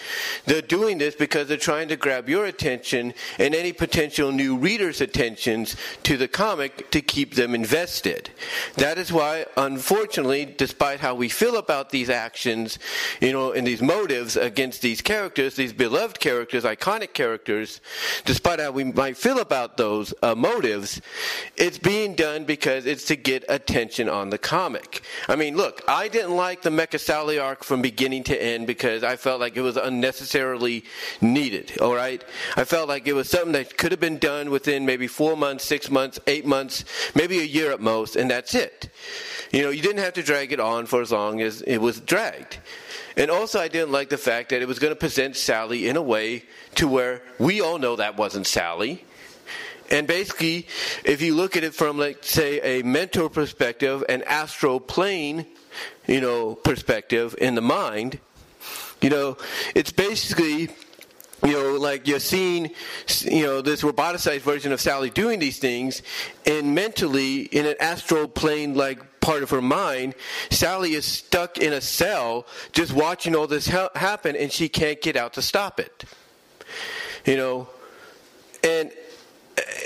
they're 0.45 0.63
doing 0.63 0.97
this 0.97 1.13
because 1.13 1.47
they're 1.47 1.57
trying 1.57 1.89
to 1.89 1.95
grab 1.95 2.27
your 2.27 2.45
attention 2.45 3.13
and 3.37 3.53
any 3.53 3.71
potential 3.71 4.31
new 4.31 4.57
readers' 4.57 4.99
attentions 4.99 5.75
to 6.01 6.17
the 6.17 6.27
comic 6.27 6.89
to 6.89 7.01
keep 7.01 7.35
them 7.35 7.53
invested. 7.53 8.31
That 8.77 8.97
is 8.97 9.13
why, 9.13 9.45
unfortunately, 9.57 10.45
despite 10.45 11.01
how 11.01 11.13
we 11.13 11.29
feel 11.29 11.57
about 11.57 11.91
these 11.91 12.09
actions, 12.09 12.79
you 13.21 13.31
know, 13.31 13.51
and 13.51 13.67
these 13.67 13.83
motives 13.83 14.37
against 14.37 14.81
these 14.81 15.03
characters, 15.03 15.55
these 15.55 15.71
beloved 15.71 16.19
characters, 16.19 16.63
iconic 16.63 17.13
characters, 17.13 17.79
despite 18.25 18.59
how 18.59 18.71
we 18.71 18.85
might 18.85 19.17
feel 19.17 19.37
about 19.37 19.77
those, 19.77 20.15
uh, 20.23 20.30
motives, 20.35 21.01
it's 21.57 21.77
being 21.77 22.15
done 22.15 22.45
because 22.45 22.85
it's 22.85 23.05
to 23.05 23.15
get 23.15 23.43
attention 23.49 24.09
on 24.09 24.29
the 24.29 24.37
comic. 24.37 25.01
I 25.27 25.35
mean, 25.35 25.55
look, 25.55 25.81
I 25.87 26.07
didn't 26.07 26.35
like 26.35 26.61
the 26.61 26.69
Mecha 26.69 26.99
Sally 26.99 27.39
arc 27.39 27.63
from 27.63 27.81
beginning 27.81 28.23
to 28.25 28.41
end 28.41 28.67
because 28.67 29.03
I 29.03 29.15
felt 29.15 29.39
like 29.39 29.55
it 29.55 29.61
was 29.61 29.77
unnecessarily 29.77 30.83
needed, 31.21 31.77
all 31.79 31.95
right? 31.95 32.23
I 32.55 32.63
felt 32.63 32.87
like 32.87 33.07
it 33.07 33.13
was 33.13 33.29
something 33.29 33.53
that 33.53 33.77
could 33.77 33.91
have 33.91 33.99
been 33.99 34.17
done 34.17 34.49
within 34.49 34.85
maybe 34.85 35.07
four 35.07 35.35
months, 35.35 35.65
six 35.65 35.89
months, 35.89 36.19
eight 36.27 36.45
months, 36.45 36.85
maybe 37.15 37.39
a 37.39 37.43
year 37.43 37.71
at 37.71 37.79
most, 37.79 38.15
and 38.15 38.29
that's 38.29 38.55
it. 38.55 38.89
You 39.51 39.63
know, 39.63 39.69
you 39.69 39.81
didn't 39.81 40.03
have 40.03 40.13
to 40.13 40.23
drag 40.23 40.51
it 40.51 40.59
on 40.59 40.85
for 40.85 41.01
as 41.01 41.11
long 41.11 41.41
as 41.41 41.61
it 41.63 41.77
was 41.77 41.99
dragged. 41.99 42.59
And 43.17 43.29
also, 43.29 43.59
I 43.59 43.67
didn't 43.67 43.91
like 43.91 44.09
the 44.09 44.17
fact 44.17 44.49
that 44.49 44.61
it 44.61 44.67
was 44.67 44.79
going 44.79 44.91
to 44.91 44.99
present 44.99 45.35
Sally 45.35 45.87
in 45.87 45.97
a 45.97 46.01
way 46.01 46.43
to 46.75 46.87
where 46.87 47.21
we 47.39 47.59
all 47.59 47.77
know 47.77 47.97
that 47.97 48.17
wasn't 48.17 48.47
Sally. 48.47 49.03
And 49.91 50.07
basically, 50.07 50.67
if 51.03 51.21
you 51.21 51.35
look 51.35 51.55
at 51.55 51.63
it 51.63 51.75
from, 51.75 51.99
like, 51.99 52.23
say, 52.23 52.79
a 52.79 52.83
mental 52.83 53.29
perspective, 53.29 54.03
an 54.09 54.23
astral 54.23 54.79
plane, 54.79 55.45
you 56.07 56.21
know, 56.21 56.55
perspective 56.55 57.35
in 57.39 57.55
the 57.55 57.61
mind, 57.61 58.19
you 59.01 59.09
know, 59.09 59.37
it's 59.75 59.91
basically 59.91 60.69
you 61.43 61.53
know, 61.53 61.75
like 61.75 62.07
you're 62.07 62.19
seeing, 62.19 62.69
you 63.21 63.43
know, 63.43 63.61
this 63.61 63.81
roboticized 63.81 64.41
version 64.41 64.71
of 64.71 64.79
Sally 64.79 65.09
doing 65.09 65.39
these 65.39 65.57
things, 65.57 66.03
and 66.45 66.75
mentally, 66.75 67.41
in 67.41 67.65
an 67.65 67.75
astral 67.79 68.27
plane 68.27 68.75
like 68.75 69.21
part 69.21 69.41
of 69.41 69.49
her 69.49 69.61
mind, 69.61 70.13
Sally 70.51 70.93
is 70.93 71.05
stuck 71.05 71.57
in 71.57 71.73
a 71.73 71.81
cell 71.81 72.45
just 72.73 72.93
watching 72.93 73.35
all 73.35 73.47
this 73.47 73.67
ha- 73.67 73.89
happen, 73.95 74.35
and 74.35 74.51
she 74.51 74.69
can't 74.69 75.01
get 75.01 75.15
out 75.15 75.33
to 75.33 75.41
stop 75.41 75.79
it. 75.79 76.05
You 77.25 77.37
know, 77.37 77.69
and 78.63 78.91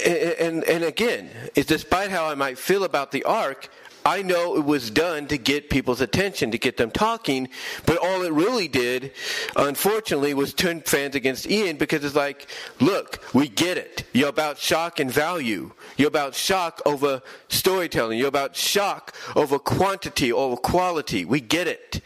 and, 0.05 0.63
and 0.63 0.83
again, 0.83 1.29
despite 1.53 2.11
how 2.11 2.25
I 2.25 2.35
might 2.35 2.57
feel 2.57 2.83
about 2.83 3.11
the 3.11 3.23
arc, 3.23 3.69
I 4.07 4.21
know 4.21 4.55
it 4.55 4.63
was 4.63 4.91
done 4.91 5.25
to 5.29 5.37
get 5.39 5.71
people's 5.71 5.99
attention, 5.99 6.51
to 6.51 6.59
get 6.59 6.77
them 6.77 6.91
talking, 6.91 7.49
but 7.87 7.97
all 7.97 8.21
it 8.21 8.31
really 8.31 8.67
did, 8.67 9.13
unfortunately, 9.55 10.35
was 10.35 10.53
turn 10.53 10.81
fans 10.81 11.15
against 11.15 11.49
Ian 11.49 11.77
because 11.77 12.05
it's 12.05 12.13
like, 12.13 12.47
look, 12.79 13.19
we 13.33 13.47
get 13.47 13.79
it. 13.79 14.03
You're 14.13 14.29
about 14.29 14.59
shock 14.59 14.99
and 14.99 15.11
value. 15.11 15.71
You're 15.97 16.09
about 16.09 16.35
shock 16.35 16.83
over 16.85 17.23
storytelling. 17.47 18.19
You're 18.19 18.27
about 18.27 18.55
shock 18.55 19.15
over 19.35 19.57
quantity, 19.57 20.31
over 20.31 20.55
quality. 20.55 21.25
We 21.25 21.41
get 21.41 21.67
it. 21.67 22.01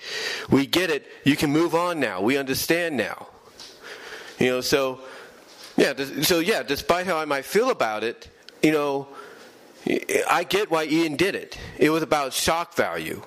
We 0.50 0.68
get 0.68 0.90
it. 0.90 1.06
You 1.26 1.36
can 1.36 1.52
move 1.52 1.76
on 1.76 2.00
now. 2.00 2.22
We 2.22 2.38
understand 2.38 2.96
now. 2.96 3.28
You 4.40 4.48
know, 4.52 4.62
so 4.62 5.02
yeah, 5.80 5.94
so 6.24 6.40
yeah, 6.40 6.62
despite 6.62 7.06
how 7.06 7.18
I 7.18 7.26
might 7.26 7.46
feel 7.46 7.70
about 7.70 8.04
it, 8.04 8.30
you 8.62 8.72
know, 8.72 9.08
I 10.30 10.44
get 10.44 10.70
why 10.70 10.86
Ian 10.86 11.16
did 11.16 11.36
it. 11.36 11.58
It 11.78 11.90
was 11.90 12.04
about 12.04 12.34
shock 12.34 12.76
value. 12.76 13.24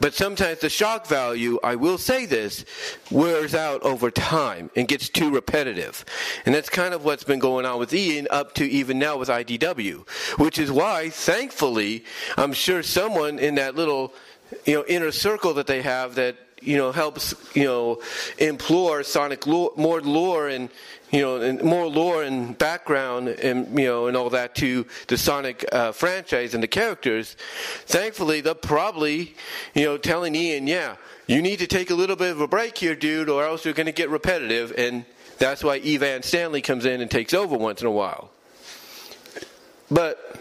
But 0.00 0.14
sometimes 0.14 0.58
the 0.58 0.68
shock 0.68 1.06
value, 1.06 1.58
I 1.62 1.76
will 1.76 1.98
say 1.98 2.26
this, 2.26 2.64
wears 3.10 3.54
out 3.54 3.82
over 3.82 4.10
time 4.10 4.70
and 4.74 4.88
gets 4.88 5.08
too 5.08 5.30
repetitive. 5.30 6.04
And 6.46 6.54
that's 6.54 6.68
kind 6.68 6.94
of 6.94 7.04
what's 7.04 7.24
been 7.24 7.38
going 7.38 7.64
on 7.64 7.78
with 7.78 7.94
Ian 7.94 8.26
up 8.30 8.54
to 8.54 8.68
even 8.68 8.98
now 8.98 9.18
with 9.18 9.28
IDW. 9.28 10.08
Which 10.38 10.58
is 10.58 10.72
why, 10.72 11.10
thankfully, 11.10 12.04
I'm 12.36 12.52
sure 12.52 12.82
someone 12.82 13.38
in 13.38 13.54
that 13.56 13.76
little 13.76 14.14
you 14.66 14.74
know 14.74 14.84
inner 14.88 15.10
circle 15.10 15.54
that 15.54 15.66
they 15.66 15.82
have 15.82 16.14
that 16.16 16.36
you 16.64 16.76
know 16.76 16.92
helps 16.92 17.34
you 17.54 17.64
know 17.64 18.00
implore 18.38 19.02
sonic 19.02 19.46
lore, 19.46 19.72
more 19.76 20.00
lore 20.00 20.48
and 20.48 20.70
you 21.14 21.20
know, 21.20 21.40
and 21.40 21.62
more 21.62 21.86
lore 21.86 22.24
and 22.24 22.58
background 22.58 23.28
and 23.28 23.78
you 23.78 23.86
know 23.86 24.08
and 24.08 24.16
all 24.16 24.30
that 24.30 24.56
to 24.56 24.84
the 25.06 25.16
Sonic 25.16 25.64
uh, 25.70 25.92
franchise 25.92 26.54
and 26.54 26.62
the 26.62 26.68
characters. 26.68 27.36
Thankfully, 27.86 28.40
they're 28.40 28.54
probably 28.54 29.36
you 29.74 29.84
know 29.84 29.96
telling 29.96 30.34
Ian, 30.34 30.66
yeah, 30.66 30.96
you 31.28 31.40
need 31.40 31.60
to 31.60 31.68
take 31.68 31.90
a 31.90 31.94
little 31.94 32.16
bit 32.16 32.32
of 32.32 32.40
a 32.40 32.48
break 32.48 32.76
here, 32.76 32.96
dude, 32.96 33.28
or 33.28 33.44
else 33.44 33.64
you're 33.64 33.74
going 33.74 33.86
to 33.86 33.92
get 33.92 34.10
repetitive, 34.10 34.72
and 34.76 35.04
that's 35.38 35.62
why 35.62 35.78
Evan 35.78 36.24
Stanley 36.24 36.62
comes 36.62 36.84
in 36.84 37.00
and 37.00 37.10
takes 37.10 37.32
over 37.32 37.56
once 37.56 37.80
in 37.80 37.86
a 37.86 37.92
while. 37.92 38.30
But 39.88 40.36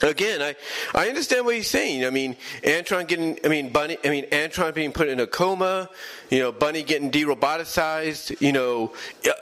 Again, 0.00 0.42
I, 0.42 0.54
I 0.94 1.08
understand 1.08 1.44
what 1.44 1.56
he's 1.56 1.68
saying. 1.68 2.04
I 2.04 2.10
mean, 2.10 2.36
Antoine 2.64 3.06
getting, 3.06 3.38
I 3.44 3.48
mean, 3.48 3.70
Bunnie, 3.70 3.98
I 4.04 4.10
mean, 4.10 4.26
Antoine 4.32 4.72
being 4.72 4.92
put 4.92 5.08
in 5.08 5.18
a 5.18 5.26
coma, 5.26 5.90
you 6.30 6.38
know, 6.38 6.52
Bunnie 6.52 6.84
getting 6.84 7.10
de-roboticized, 7.10 8.40
you 8.40 8.52
know, 8.52 8.92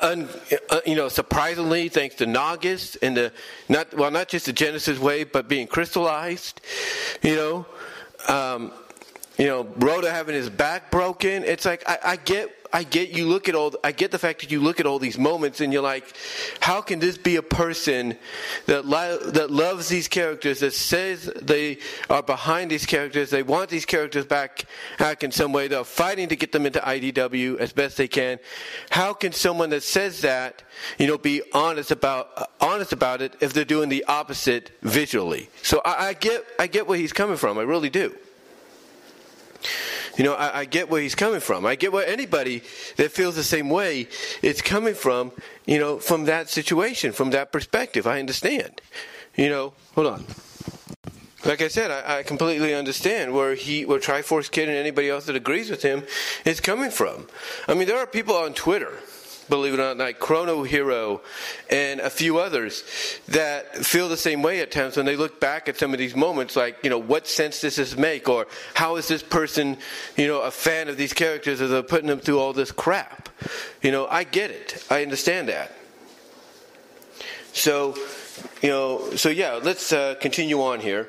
un, 0.01 0.29
uh, 0.71 0.81
you 0.87 0.95
know, 0.95 1.09
surprisingly, 1.09 1.89
thanks 1.91 2.15
to 2.17 2.27
Naugus 2.27 2.97
and 3.03 3.17
the, 3.17 3.33
not, 3.69 3.93
well, 3.95 4.11
not 4.11 4.29
just 4.29 4.47
the 4.47 4.53
Genesis 4.53 4.99
wave, 4.99 5.31
but 5.31 5.47
being 5.47 5.67
crystallized, 5.67 6.61
you 7.23 7.37
know, 7.37 7.67
um, 8.29 8.73
you 9.39 9.47
know, 9.47 9.65
Rotor 9.77 10.11
having 10.11 10.35
his 10.35 10.49
back 10.49 10.91
broken. 10.91 11.45
It's 11.45 11.65
like, 11.65 11.83
I, 11.89 11.99
I 12.05 12.17
get 12.17 12.57
I 12.73 12.83
get 12.83 13.11
you 13.11 13.27
look 13.27 13.49
at 13.49 13.55
all 13.55 13.75
I 13.83 13.93
get 13.93 14.11
the 14.11 14.19
fact 14.19 14.41
that 14.41 14.51
you 14.51 14.61
look 14.61 14.81
at 14.81 14.87
all 14.87 14.99
these 14.99 15.19
moments 15.19 15.61
and 15.61 15.73
you're 15.73 15.83
like 15.83 16.05
how 16.61 16.81
can 16.81 16.99
this 16.99 17.17
be 17.17 17.37
a 17.37 17.43
person 17.43 18.19
that 18.67 18.87
li- 18.87 19.31
that 19.33 19.51
loves 19.51 19.89
these 19.89 20.09
characters 20.09 20.61
that 20.61 20.75
says 20.75 21.33
they 21.41 21.79
are 22.11 22.23
behind 22.23 22.71
these 22.71 22.85
characters 22.85 23.31
they 23.31 23.43
want 23.43 23.71
these 23.71 23.85
characters 23.85 24.27
back 24.27 24.65
back 24.99 25.23
in 25.23 25.31
some 25.31 25.53
way 25.53 25.69
they're 25.69 25.85
fighting 25.85 26.29
to 26.29 26.37
get 26.37 26.53
them 26.53 26.67
into 26.67 26.79
IDW 26.81 27.57
as 27.59 27.73
best 27.73 27.97
they 27.97 28.09
can 28.09 28.39
how 28.91 29.13
can 29.13 29.33
someone 29.33 29.71
that 29.71 29.83
says 29.83 30.21
that 30.21 30.63
you 30.99 31.07
know 31.07 31.19
be 31.19 31.43
honest 31.53 31.91
about 31.91 32.29
uh, 32.37 32.45
honest 32.61 32.93
about 32.93 33.23
it 33.23 33.35
if 33.41 33.53
they're 33.53 33.65
doing 33.65 33.89
the 33.89 34.05
opposite 34.05 34.71
visually 34.83 35.49
so 35.63 35.81
I, 35.85 36.09
I 36.09 36.13
get 36.13 36.45
I 36.59 36.67
get 36.67 36.87
where 36.87 36.99
he's 36.99 37.13
coming 37.13 37.37
from 37.37 37.59
I 37.59 37.63
really 37.63 37.91
do 37.91 38.15
you 40.17 40.25
know, 40.25 40.35
I, 40.35 40.61
I, 40.61 40.65
get 40.65 40.89
where 40.89 41.01
he's 41.01 41.15
coming 41.15 41.41
from. 41.41 41.67
I 41.67 41.75
get 41.75 41.93
where 41.93 42.07
anybody 42.07 42.63
that 42.97 43.13
feels 43.13 43.37
the 43.37 43.45
same 43.45 43.69
way 43.69 44.09
is 44.43 44.63
coming 44.63 44.95
from, 44.95 45.33
you 45.67 45.79
know, 45.79 45.99
from 45.99 46.25
that 46.25 46.49
situation, 46.49 47.13
from 47.13 47.31
that 47.31 47.53
perspective. 47.53 48.07
I 48.07 48.19
understand. 48.19 48.81
You 49.37 49.51
know, 49.51 49.75
hold 49.95 50.07
on. 50.07 50.25
Like 51.45 51.61
I 51.63 51.69
said, 51.69 51.91
I, 51.91 52.19
I 52.19 52.23
completely 52.23 52.75
understand 52.75 53.33
where 53.33 53.55
he, 53.55 53.85
where 53.85 54.01
Triforce 54.01 54.51
Kid 54.51 54.69
and 54.69 54.77
anybody 54.77 55.11
else 55.11 55.27
that 55.27 55.37
agrees 55.37 55.71
with 55.71 55.83
him 55.83 56.03
is 56.45 56.61
coming 56.61 56.91
from. 56.91 57.29
I 57.69 57.75
mean, 57.75 57.87
there 57.87 57.99
are 57.99 58.07
people 58.07 58.35
on 58.35 58.55
Twitter 58.55 58.99
believe 59.49 59.75
it 59.75 59.81
or 59.81 59.95
not, 59.95 59.99
like 59.99 60.19
Chrono 60.19 60.63
Hero 60.63 61.21
and 61.71 62.01
a 62.01 62.11
few 62.11 62.39
others 62.39 62.85
that 63.29 63.77
feel 63.77 64.09
the 64.09 64.17
same 64.17 64.43
way 64.43 64.61
at 64.61 64.71
times 64.71 64.97
when 64.97 65.07
they 65.07 65.17
look 65.17 65.41
back 65.41 65.69
at 65.69 65.77
some 65.77 65.93
of 65.93 65.99
these 65.99 66.17
moments, 66.17 66.57
like, 66.57 66.79
you 66.83 66.91
know, 66.91 66.99
what 66.99 67.27
sense 67.27 67.61
does 67.61 67.77
this 67.77 67.97
make? 67.97 68.29
Or 68.29 68.47
how 68.75 68.97
is 68.97 69.09
this 69.09 69.23
person, 69.23 69.77
you 70.17 70.27
know, 70.27 70.41
a 70.41 70.51
fan 70.51 70.89
of 70.89 70.97
these 70.97 71.13
characters 71.13 71.61
as 71.61 71.71
they're 71.71 71.83
putting 71.83 72.09
them 72.09 72.21
through 72.21 72.39
all 72.39 72.53
this 72.53 72.73
crap? 72.73 73.29
You 73.83 73.93
know, 73.93 74.07
I 74.07 74.25
get 74.25 74.51
it. 74.51 74.85
I 74.91 75.03
understand 75.03 75.49
that. 75.49 75.73
So, 77.53 77.97
you 78.63 78.69
know, 78.69 79.11
so 79.17 79.29
yeah, 79.29 79.61
let's 79.63 79.93
uh, 79.93 80.17
continue 80.21 80.61
on 80.63 80.81
here. 80.81 81.09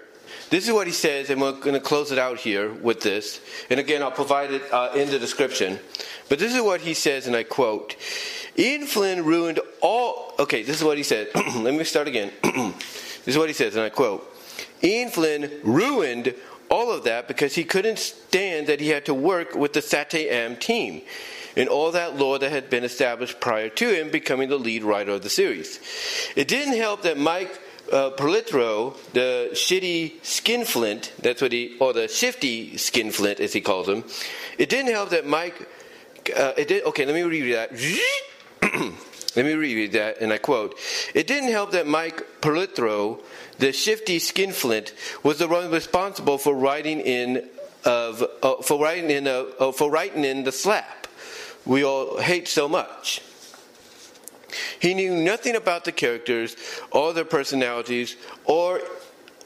This 0.50 0.66
is 0.66 0.74
what 0.74 0.88
he 0.88 0.94
says, 0.94 1.30
and 1.30 1.42
we're 1.42 1.52
going 1.52 1.74
to 1.74 1.80
close 1.82 2.12
it 2.12 2.18
out 2.18 2.38
here 2.38 2.72
with 2.72 3.02
this. 3.02 3.42
And 3.70 3.80
again, 3.80 4.02
I'll 4.02 4.12
provide 4.12 4.52
it 4.52 4.64
uh, 4.72 4.92
in 4.96 5.10
the 5.10 5.20
description. 5.20 5.78
But 6.30 6.40
this 6.40 6.56
is 6.56 6.62
what 6.62 6.82
he 6.82 6.94
says, 6.94 7.28
and 7.28 7.36
I 7.36 7.44
quote 7.44 7.98
Ian 8.58 8.88
Flynn 8.88 9.26
ruined 9.26 9.60
all. 9.82 10.34
Okay, 10.40 10.64
this 10.64 10.78
is 10.78 10.84
what 10.84 10.98
he 10.98 11.04
said. 11.04 11.28
Let 11.36 11.74
me 11.74 11.84
start 11.84 12.08
again. 12.08 12.32
this 12.44 13.28
is 13.28 13.38
what 13.38 13.50
he 13.50 13.54
says, 13.54 13.76
and 13.76 13.84
I 13.84 13.90
quote 13.90 14.26
Ian 14.82 15.10
Flynn 15.10 15.52
ruined 15.64 16.34
all 16.70 16.92
of 16.92 17.04
that 17.04 17.28
because 17.28 17.56
he 17.56 17.64
couldn't 17.64 18.00
stand 18.00 18.68
that 18.68 18.80
he 18.80 18.90
had 18.90 19.06
to 19.06 19.14
work 19.14 19.56
with 19.56 19.74
the 19.74 19.82
SatAM 19.82 20.60
team 20.60 21.02
and 21.58 21.68
all 21.68 21.92
that 21.92 22.16
lore 22.16 22.40
that 22.40 22.52
had 22.52 22.70
been 22.70 22.84
established 22.84 23.40
prior 23.40 23.68
to 23.70 23.90
him 23.90 24.12
becoming 24.12 24.48
the 24.48 24.60
lead 24.60 24.84
writer 24.84 25.12
of 25.12 25.24
the 25.24 25.30
series. 25.30 25.80
It 26.36 26.48
didn't 26.48 26.78
help 26.78 27.02
that 27.02 27.18
Mike 27.18 27.60
uh, 27.92 28.10
the 29.14 29.50
shitty 29.54 30.24
skinflint, 30.24 31.14
that's 31.22 31.42
what 31.42 31.52
he, 31.52 31.78
or 31.80 31.94
the 31.94 32.08
shifty 32.08 32.78
skinflint 32.78 33.40
as 33.40 33.54
he 33.54 33.62
calls 33.62 33.88
him, 33.88 34.04
it 34.58 34.70
didn't 34.70 34.92
help 34.92 35.10
that 35.10 35.26
Mike, 35.26 35.68
uh, 36.36 36.54
it 36.58 36.68
did, 36.68 36.84
okay, 36.86 37.06
let 37.06 37.16
me 37.16 37.24
read 37.24 37.54
that. 37.54 37.72
let 39.36 39.46
me 39.46 39.54
reread 39.54 39.92
that, 39.94 40.20
and 40.22 40.34
I 40.34 40.38
quote, 40.38 40.76
It 41.14 41.28
didn't 41.28 41.52
help 41.52 41.72
that 41.72 41.88
Mike 41.88 42.42
Pellerito, 42.42 43.22
the 43.60 43.72
shifty 43.72 44.20
skinflint, 44.20 44.94
was 45.24 45.40
the 45.40 45.48
one 45.48 45.72
responsible 45.72 46.38
for 46.38 46.56
writing 46.56 47.00
in 47.00 47.50
of 47.86 48.24
uh, 48.42 48.56
for 48.64 48.82
writing 48.82 49.10
in 49.10 49.28
a, 49.28 49.46
uh, 49.60 49.72
for 49.72 49.90
writing 49.90 50.26
in 50.26 50.44
the 50.44 50.52
slap 50.52 51.08
we 51.68 51.84
all 51.84 52.18
hate 52.18 52.48
so 52.48 52.68
much. 52.68 53.22
He 54.80 54.94
knew 54.94 55.16
nothing 55.16 55.56
about 55.56 55.86
the 55.86 55.92
characters 55.92 56.56
or 56.92 57.14
their 57.14 57.26
personalities 57.26 58.16
or, 58.46 58.82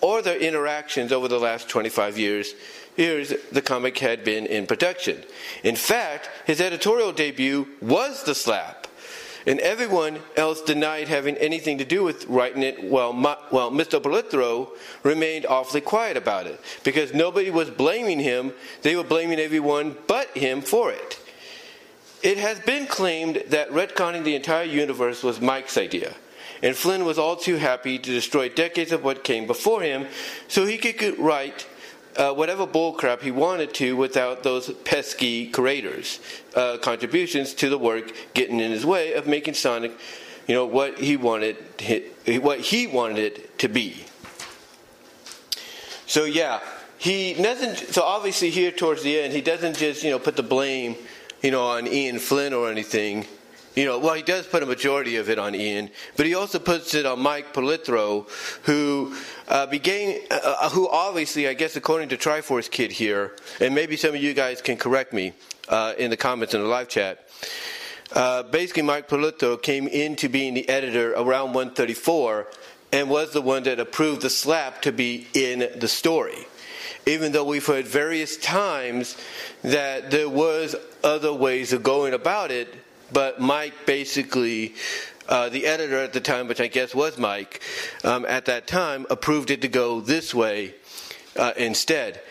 or 0.01 0.21
their 0.21 0.37
interactions 0.37 1.11
over 1.11 1.27
the 1.27 1.39
last 1.39 1.69
25 1.69 2.17
years 2.17 2.53
years 2.97 3.33
the 3.51 3.61
comic 3.61 3.97
had 3.99 4.23
been 4.23 4.45
in 4.45 4.67
production. 4.67 5.23
In 5.63 5.75
fact, 5.75 6.29
his 6.45 6.61
editorial 6.61 7.11
debut 7.11 7.67
was 7.81 8.23
The 8.23 8.35
Slap, 8.35 8.87
and 9.45 9.59
everyone 9.59 10.19
else 10.35 10.61
denied 10.61 11.07
having 11.07 11.35
anything 11.37 11.77
to 11.79 11.85
do 11.85 12.03
with 12.03 12.25
writing 12.27 12.63
it 12.63 12.83
while, 12.83 13.13
while 13.13 13.71
Mr. 13.71 14.01
Pellerito 14.01 14.69
remained 15.03 15.45
awfully 15.45 15.81
quiet 15.81 16.17
about 16.17 16.47
it 16.47 16.59
because 16.83 17.13
nobody 17.13 17.49
was 17.49 17.69
blaming 17.69 18.19
him, 18.19 18.53
they 18.83 18.95
were 18.95 19.03
blaming 19.03 19.39
everyone 19.39 19.97
but 20.07 20.35
him 20.37 20.61
for 20.61 20.91
it. 20.91 21.19
It 22.23 22.37
has 22.37 22.59
been 22.59 22.85
claimed 22.85 23.43
that 23.47 23.69
retconning 23.71 24.23
the 24.23 24.35
entire 24.35 24.63
universe 24.63 25.23
was 25.23 25.41
Mike's 25.41 25.77
idea, 25.77 26.13
and 26.61 26.75
Flynn 26.75 27.03
was 27.03 27.17
all 27.17 27.35
too 27.35 27.55
happy 27.55 27.97
to 27.97 28.11
destroy 28.11 28.47
decades 28.47 28.91
of 28.91 29.03
what 29.03 29.23
came 29.23 29.47
before 29.47 29.81
him 29.81 30.05
so 30.47 30.65
he 30.65 30.77
could 30.77 31.17
write 31.17 31.67
uh, 32.17 32.31
whatever 32.33 32.67
bullcrap 32.67 33.21
he 33.21 33.31
wanted 33.31 33.73
to 33.73 33.95
without 33.95 34.43
those 34.43 34.71
pesky 34.83 35.47
creators' 35.47 36.19
uh, 36.55 36.77
contributions 36.77 37.53
to 37.55 37.69
the 37.69 37.77
work 37.77 38.11
getting 38.33 38.59
in 38.59 38.71
his 38.71 38.85
way 38.85 39.13
of 39.13 39.25
making 39.25 39.55
Sonic, 39.55 39.91
you 40.47 40.53
know, 40.53 40.65
what 40.65 40.99
he 40.99 41.17
wanted, 41.17 41.55
what 42.41 42.59
he 42.59 42.85
wanted 42.85 43.17
it 43.17 43.57
to 43.59 43.67
be. 43.67 44.05
So 46.05 46.25
yeah, 46.25 46.59
he 46.97 47.33
doesn't. 47.33 47.77
So 47.77 48.03
obviously 48.03 48.51
here 48.51 48.69
towards 48.69 49.01
the 49.01 49.19
end, 49.21 49.33
he 49.33 49.41
doesn't 49.41 49.77
just 49.77 50.03
you 50.03 50.11
know 50.11 50.19
put 50.19 50.35
the 50.35 50.43
blame 50.43 50.97
you 51.41 51.51
know, 51.51 51.65
on 51.65 51.87
Ian 51.87 52.19
Flynn 52.19 52.53
or 52.53 52.69
anything. 52.69 53.25
You 53.75 53.85
know, 53.85 53.99
well, 53.99 54.15
he 54.15 54.21
does 54.21 54.45
put 54.47 54.63
a 54.63 54.65
majority 54.65 55.15
of 55.15 55.29
it 55.29 55.39
on 55.39 55.55
Ian, 55.55 55.89
but 56.17 56.25
he 56.25 56.35
also 56.35 56.59
puts 56.59 56.93
it 56.93 57.05
on 57.05 57.21
Mike 57.21 57.53
Pellerito, 57.53 58.29
who 58.63 59.15
uh, 59.47 59.65
began, 59.67 60.19
uh, 60.29 60.69
who 60.69 60.89
obviously, 60.89 61.47
I 61.47 61.53
guess, 61.53 61.77
according 61.77 62.09
to 62.09 62.17
Triforce 62.17 62.69
Kid 62.69 62.91
here, 62.91 63.37
and 63.61 63.73
maybe 63.73 63.95
some 63.95 64.09
of 64.09 64.21
you 64.21 64.33
guys 64.33 64.61
can 64.61 64.75
correct 64.75 65.13
me 65.13 65.31
uh, 65.69 65.93
in 65.97 66.09
the 66.09 66.17
comments 66.17 66.53
in 66.53 66.61
the 66.61 66.67
live 66.67 66.89
chat. 66.89 67.29
Uh, 68.11 68.43
basically, 68.43 68.83
Mike 68.83 69.07
Pellerito 69.07 69.61
came 69.61 69.87
into 69.87 70.27
being 70.27 70.53
the 70.53 70.67
editor 70.67 71.13
around 71.13 71.53
134 71.53 72.47
and 72.91 73.09
was 73.09 73.31
the 73.31 73.41
one 73.41 73.63
that 73.63 73.79
approved 73.79 74.21
the 74.21 74.29
slap 74.29 74.81
to 74.81 74.91
be 74.91 75.27
in 75.33 75.79
the 75.79 75.87
story 75.87 76.45
even 77.05 77.31
though 77.31 77.45
we've 77.45 77.65
heard 77.65 77.87
various 77.87 78.37
times 78.37 79.17
that 79.63 80.11
there 80.11 80.29
was 80.29 80.75
other 81.03 81.33
ways 81.33 81.73
of 81.73 81.83
going 81.83 82.13
about 82.13 82.51
it, 82.51 82.73
but 83.11 83.41
Mike 83.41 83.73
basically, 83.85 84.75
uh, 85.27 85.49
the 85.49 85.65
editor 85.65 85.97
at 85.97 86.13
the 86.13 86.21
time, 86.21 86.47
which 86.47 86.61
I 86.61 86.67
guess 86.67 86.93
was 86.93 87.17
Mike, 87.17 87.61
um, 88.03 88.25
at 88.25 88.45
that 88.45 88.67
time 88.67 89.05
approved 89.09 89.51
it 89.51 89.61
to 89.61 89.67
go 89.67 90.01
this 90.01 90.33
way 90.33 90.75
uh, 91.37 91.53
instead. 91.57 92.21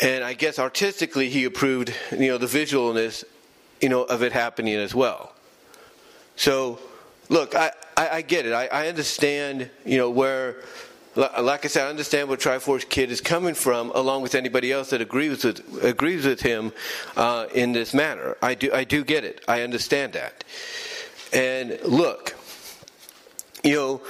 And 0.00 0.24
I 0.24 0.34
guess 0.34 0.58
artistically 0.58 1.28
he 1.28 1.44
approved, 1.44 1.94
you 2.10 2.28
know, 2.28 2.38
the 2.38 2.46
visualness, 2.46 3.24
you 3.80 3.88
know, 3.88 4.02
of 4.02 4.22
it 4.22 4.32
happening 4.32 4.74
as 4.74 4.94
well. 4.94 5.32
So, 6.36 6.78
look, 7.28 7.54
I, 7.54 7.72
I, 7.96 8.08
I 8.08 8.22
get 8.22 8.46
it. 8.46 8.52
I, 8.52 8.66
I 8.66 8.88
understand, 8.88 9.70
you 9.84 9.98
know, 9.98 10.10
where 10.10 10.56
like 11.14 11.64
I 11.64 11.68
said, 11.68 11.86
I 11.86 11.90
understand 11.90 12.28
where 12.28 12.38
Triforce 12.38 12.88
Kid 12.88 13.10
is 13.10 13.20
coming 13.20 13.54
from, 13.54 13.90
along 13.94 14.22
with 14.22 14.34
anybody 14.34 14.72
else 14.72 14.90
that 14.90 15.00
agrees 15.00 15.44
with 15.44 15.84
agrees 15.84 16.24
with 16.24 16.40
him 16.40 16.72
uh, 17.16 17.46
in 17.54 17.72
this 17.72 17.92
manner. 17.92 18.36
I 18.40 18.54
do, 18.54 18.72
I 18.72 18.84
do 18.84 19.04
get 19.04 19.24
it. 19.24 19.44
I 19.46 19.62
understand 19.62 20.14
that. 20.14 20.44
And 21.32 21.78
look, 21.84 22.34
you 23.62 23.74
know, 23.74 24.00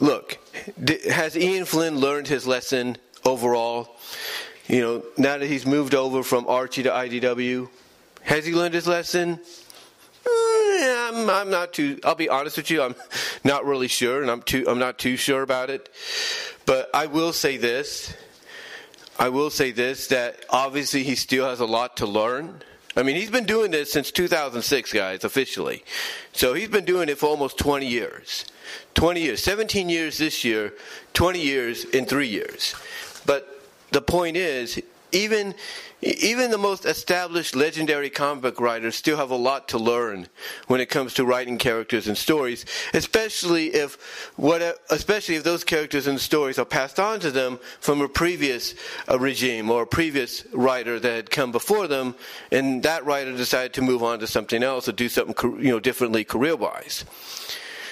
look, 0.00 0.38
has 1.10 1.36
Ian 1.36 1.64
Flynn 1.64 1.98
learned 1.98 2.28
his 2.28 2.46
lesson 2.46 2.96
overall? 3.24 3.96
You 4.66 4.80
know, 4.80 5.04
now 5.16 5.38
that 5.38 5.46
he's 5.46 5.64
moved 5.64 5.94
over 5.94 6.22
from 6.22 6.46
Archie 6.48 6.82
to 6.84 6.90
IDW, 6.90 7.68
has 8.22 8.44
he 8.44 8.52
learned 8.52 8.74
his 8.74 8.86
lesson? 8.86 9.40
Eh, 10.66 11.10
I'm, 11.12 11.30
I'm 11.30 11.50
not 11.50 11.72
too. 11.72 11.98
I'll 12.04 12.14
be 12.14 12.28
honest 12.28 12.56
with 12.56 12.70
you. 12.70 12.82
I'm 12.82 12.94
not 13.44 13.64
really 13.64 13.88
sure, 13.88 14.22
and 14.22 14.30
I'm 14.30 14.42
too. 14.42 14.64
I'm 14.68 14.78
not 14.78 14.98
too 14.98 15.16
sure 15.16 15.42
about 15.42 15.70
it. 15.70 15.88
But 16.64 16.90
I 16.94 17.06
will 17.06 17.32
say 17.32 17.56
this. 17.56 18.14
I 19.18 19.30
will 19.30 19.50
say 19.50 19.70
this 19.70 20.08
that 20.08 20.44
obviously 20.50 21.02
he 21.02 21.14
still 21.14 21.48
has 21.48 21.60
a 21.60 21.66
lot 21.66 21.98
to 21.98 22.06
learn. 22.06 22.60
I 22.96 23.02
mean, 23.02 23.16
he's 23.16 23.30
been 23.30 23.44
doing 23.44 23.70
this 23.70 23.92
since 23.92 24.10
2006, 24.10 24.92
guys, 24.92 25.22
officially. 25.22 25.84
So 26.32 26.54
he's 26.54 26.68
been 26.68 26.86
doing 26.86 27.08
it 27.10 27.18
for 27.18 27.26
almost 27.26 27.58
20 27.58 27.86
years. 27.86 28.46
20 28.94 29.20
years. 29.20 29.42
17 29.42 29.88
years 29.90 30.18
this 30.18 30.44
year, 30.44 30.72
20 31.12 31.40
years 31.40 31.84
in 31.84 32.06
three 32.06 32.28
years. 32.28 32.74
But 33.26 33.62
the 33.90 34.00
point 34.00 34.36
is, 34.36 34.80
even 35.16 35.54
even 36.02 36.50
the 36.50 36.58
most 36.58 36.84
established 36.84 37.56
legendary 37.56 38.10
comic 38.10 38.42
book 38.42 38.60
writers 38.60 38.94
still 38.94 39.16
have 39.16 39.30
a 39.30 39.36
lot 39.36 39.68
to 39.68 39.78
learn 39.78 40.28
when 40.66 40.78
it 40.78 40.90
comes 40.90 41.14
to 41.14 41.24
writing 41.24 41.56
characters 41.56 42.06
and 42.06 42.18
stories, 42.18 42.66
especially 42.92 43.68
if 43.68 43.96
what 44.36 44.60
especially 44.90 45.36
if 45.36 45.42
those 45.42 45.64
characters 45.64 46.06
and 46.06 46.20
stories 46.20 46.58
are 46.58 46.66
passed 46.66 47.00
on 47.00 47.18
to 47.20 47.30
them 47.30 47.58
from 47.80 48.02
a 48.02 48.08
previous 48.08 48.74
uh, 49.10 49.18
regime 49.18 49.70
or 49.70 49.82
a 49.82 49.86
previous 49.86 50.44
writer 50.52 51.00
that 51.00 51.16
had 51.16 51.30
come 51.30 51.50
before 51.50 51.88
them, 51.88 52.14
and 52.52 52.82
that 52.82 53.04
writer 53.06 53.34
decided 53.34 53.72
to 53.72 53.82
move 53.82 54.02
on 54.02 54.18
to 54.18 54.26
something 54.26 54.62
else 54.62 54.86
or 54.88 54.92
do 54.92 55.08
something 55.08 55.64
you 55.64 55.70
know 55.70 55.80
differently 55.80 56.24
career-wise. 56.24 57.04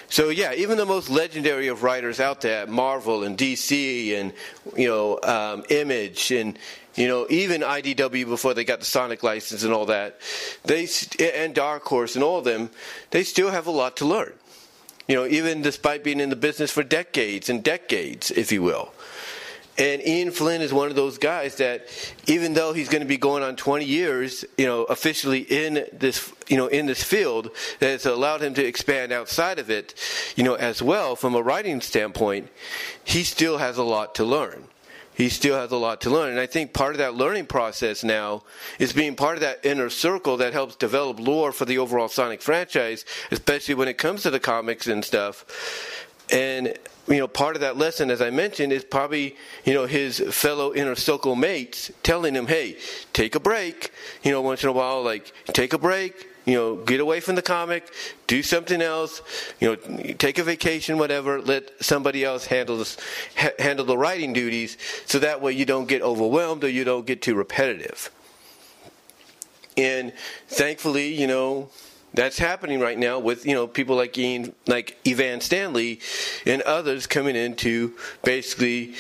So 0.09 0.29
yeah, 0.29 0.53
even 0.55 0.79
the 0.79 0.87
most 0.87 1.11
legendary 1.11 1.69
of 1.69 1.83
writers 1.83 2.21
out 2.21 2.41
there, 2.41 2.67
Marvel 2.67 3.25
and 3.25 3.37
DC 3.37 4.19
and 4.19 4.33
you 4.77 4.89
know 4.89 5.19
um, 5.23 5.65
Image 5.71 6.31
and 6.31 6.59
you 6.97 7.09
know, 7.09 7.27
even 7.29 7.63
IDW 7.63 8.27
before 8.27 8.55
they 8.55 8.65
got 8.65 8.79
the 8.79 8.85
Sonic 8.85 9.23
license 9.23 9.65
and 9.65 9.73
all 9.73 9.87
that, 9.87 10.21
they 10.65 10.87
and 11.19 11.55
Dark 11.55 11.83
Horse 11.85 12.15
and 12.15 12.23
all 12.23 12.39
of 12.39 12.45
them, 12.45 12.71
they 13.11 13.25
still 13.25 13.51
have 13.51 13.67
a 13.67 13.73
lot 13.73 13.97
to 13.97 14.05
learn. 14.05 14.33
You 15.09 15.17
know, 15.17 15.27
even 15.27 15.61
despite 15.61 16.05
being 16.05 16.21
in 16.21 16.31
the 16.31 16.37
business 16.37 16.71
for 16.71 16.83
decades 16.83 17.51
and 17.51 17.63
decades, 17.63 18.31
if 18.31 18.53
you 18.53 18.63
will. 18.63 18.94
And 19.77 20.07
Ian 20.07 20.31
Flynn 20.31 20.63
is 20.63 20.73
one 20.73 20.89
of 20.89 20.95
those 20.95 21.19
guys 21.19 21.57
that, 21.57 21.87
even 22.27 22.55
though 22.55 22.73
he's 22.73 22.89
going 22.89 23.03
to 23.03 23.09
be 23.09 23.17
going 23.17 23.43
on 23.43 23.57
20 23.57 23.85
years, 23.85 24.45
you 24.57 24.67
know, 24.67 24.85
officially 24.85 25.41
in 25.41 25.87
this, 25.93 26.33
you 26.47 26.57
know, 26.57 26.69
in 26.69 26.87
this 26.87 27.03
field, 27.03 27.51
that 27.81 27.89
has 27.89 28.07
allowed 28.07 28.41
him 28.41 28.55
to 28.55 28.65
expand 28.65 29.11
outside 29.11 29.59
of 29.59 29.71
it, 29.71 29.95
you 30.37 30.45
know, 30.45 30.55
as 30.55 30.81
well 30.81 31.17
from 31.17 31.35
a 31.35 31.43
writing 31.43 31.81
standpoint, 31.81 32.49
he 33.03 33.25
still 33.25 33.59
has 33.59 33.77
a 33.77 33.83
lot 33.83 34.15
to 34.15 34.25
learn 34.25 34.69
he 35.15 35.29
still 35.29 35.57
has 35.57 35.71
a 35.71 35.77
lot 35.77 36.01
to 36.03 36.11
learn. 36.11 36.31
And 36.31 36.41
I 36.41 36.47
think 36.47 36.73
part 36.73 36.93
of 36.93 36.99
that 36.99 37.15
learning 37.15 37.47
process 37.47 38.03
now 38.03 38.43
is 38.79 38.93
being 38.93 39.15
part 39.15 39.37
of 39.37 39.41
that 39.43 39.65
inner 39.65 39.89
circle 39.89 40.37
that 40.39 40.53
helps 40.53 40.75
develop 40.77 41.21
lore 41.21 41.53
for 41.53 41.65
the 41.65 41.79
overall 41.79 42.09
Sonic 42.09 42.43
franchise, 42.43 43.05
especially 43.31 43.75
when 43.75 43.89
it 43.89 43.97
comes 43.97 44.25
to 44.25 44.31
the 44.31 44.41
comics 44.41 44.89
and 44.89 45.05
stuff. 45.05 45.45
And 46.31 46.77
you 47.07 47.19
know, 47.19 47.29
part 47.29 47.55
of 47.55 47.61
that 47.61 47.77
lesson, 47.77 48.11
as 48.11 48.23
I 48.23 48.31
mentioned, 48.31 48.73
is 48.73 48.85
probably, 48.85 49.37
you 49.65 49.75
know, 49.75 49.87
his 49.87 50.21
fellow 50.31 50.75
inner 50.75 50.95
circle 50.95 51.37
mates 51.37 51.91
telling 52.03 52.35
him, 52.35 52.47
hey, 52.47 52.79
take 53.13 53.35
a 53.35 53.41
break, 53.41 53.91
you 54.23 54.31
know, 54.31 54.41
once 54.41 54.63
in 54.63 54.69
a 54.69 54.73
while, 54.73 55.03
like, 55.03 55.33
take 55.47 55.73
a 55.73 55.79
break, 55.79 56.29
you 56.45 56.55
know, 56.55 56.77
get 56.77 57.01
away 57.01 57.21
from 57.21 57.35
the 57.35 57.43
comic, 57.43 57.91
do 58.27 58.43
something 58.43 58.83
else, 58.83 59.23
you 59.61 59.69
know, 59.69 60.15
take 60.15 60.39
a 60.39 60.45
vacation, 60.45 60.99
whatever. 60.99 61.41
Let 61.41 61.83
somebody 61.83 62.25
else 62.25 62.47
handle 62.47 62.79
this, 62.79 62.97
ha- 63.37 63.53
handle 63.59 63.85
the 63.85 63.97
writing 63.97 64.33
duties, 64.33 64.77
so 65.07 65.19
that 65.19 65.41
way 65.41 65.53
you 65.53 65.65
don't 65.65 65.89
get 65.89 66.03
overwhelmed 66.03 66.65
or 66.65 66.69
you 66.69 66.85
don't 66.85 67.07
get 67.07 67.23
too 67.23 67.35
repetitive. 67.35 68.11
And 69.77 70.13
thankfully, 70.49 71.15
you 71.15 71.27
know, 71.27 71.71
that's 72.15 72.39
happening 72.39 72.81
right 72.81 72.99
now 72.99 73.19
with 73.19 73.45
you 73.45 73.55
know 73.55 73.67
people 73.67 73.97
like 73.97 74.17
Ian, 74.17 74.55
like 74.67 74.97
Evan 75.07 75.41
Stanley, 75.41 76.01
and 76.47 76.63
others 76.63 77.07
coming 77.07 77.37
in 77.37 77.57
to 77.57 77.93
basically 78.23 78.95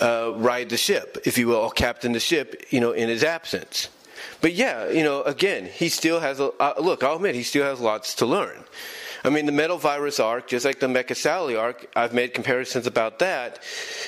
uh, 0.00 0.32
ride 0.36 0.68
the 0.68 0.76
ship, 0.76 1.18
if 1.24 1.38
you 1.38 1.48
will, 1.48 1.70
captain 1.70 2.12
the 2.12 2.20
ship, 2.20 2.64
you 2.70 2.80
know, 2.80 2.92
in 2.92 3.08
his 3.08 3.24
absence. 3.24 3.88
But 4.40 4.54
yeah, 4.54 4.90
you 4.90 5.02
know, 5.02 5.22
again, 5.22 5.66
he 5.66 5.88
still 5.88 6.20
has 6.20 6.40
a 6.40 6.50
uh, 6.60 6.74
look. 6.78 7.02
I'll 7.02 7.16
admit 7.16 7.34
he 7.34 7.42
still 7.42 7.64
has 7.64 7.80
lots 7.80 8.14
to 8.16 8.26
learn. 8.26 8.64
I 9.24 9.30
mean, 9.30 9.46
the 9.46 9.52
metal 9.52 9.78
virus 9.78 10.20
arc, 10.20 10.48
just 10.48 10.64
like 10.64 10.80
the 10.80 10.86
Mecha 10.86 11.16
Sally 11.16 11.56
arc, 11.56 11.90
I've 11.96 12.12
made 12.12 12.34
comparisons 12.34 12.86
about 12.86 13.18
that. 13.18 13.60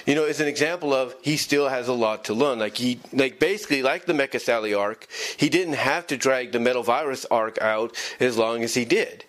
You 0.06 0.14
know, 0.14 0.24
is 0.24 0.40
an 0.40 0.48
example 0.48 0.94
of 0.94 1.14
he 1.22 1.36
still 1.36 1.68
has 1.68 1.88
a 1.88 1.92
lot 1.92 2.24
to 2.26 2.34
learn. 2.34 2.58
Like 2.58 2.76
he, 2.76 3.00
like 3.12 3.38
basically, 3.38 3.82
like 3.82 4.06
the 4.06 4.12
Mecha 4.12 4.40
Sally 4.40 4.74
arc, 4.74 5.06
he 5.36 5.48
didn't 5.48 5.74
have 5.74 6.06
to 6.08 6.16
drag 6.16 6.52
the 6.52 6.60
metal 6.60 6.82
virus 6.82 7.26
arc 7.30 7.60
out 7.60 7.96
as 8.20 8.36
long 8.36 8.62
as 8.62 8.74
he 8.74 8.84
did. 8.84 9.24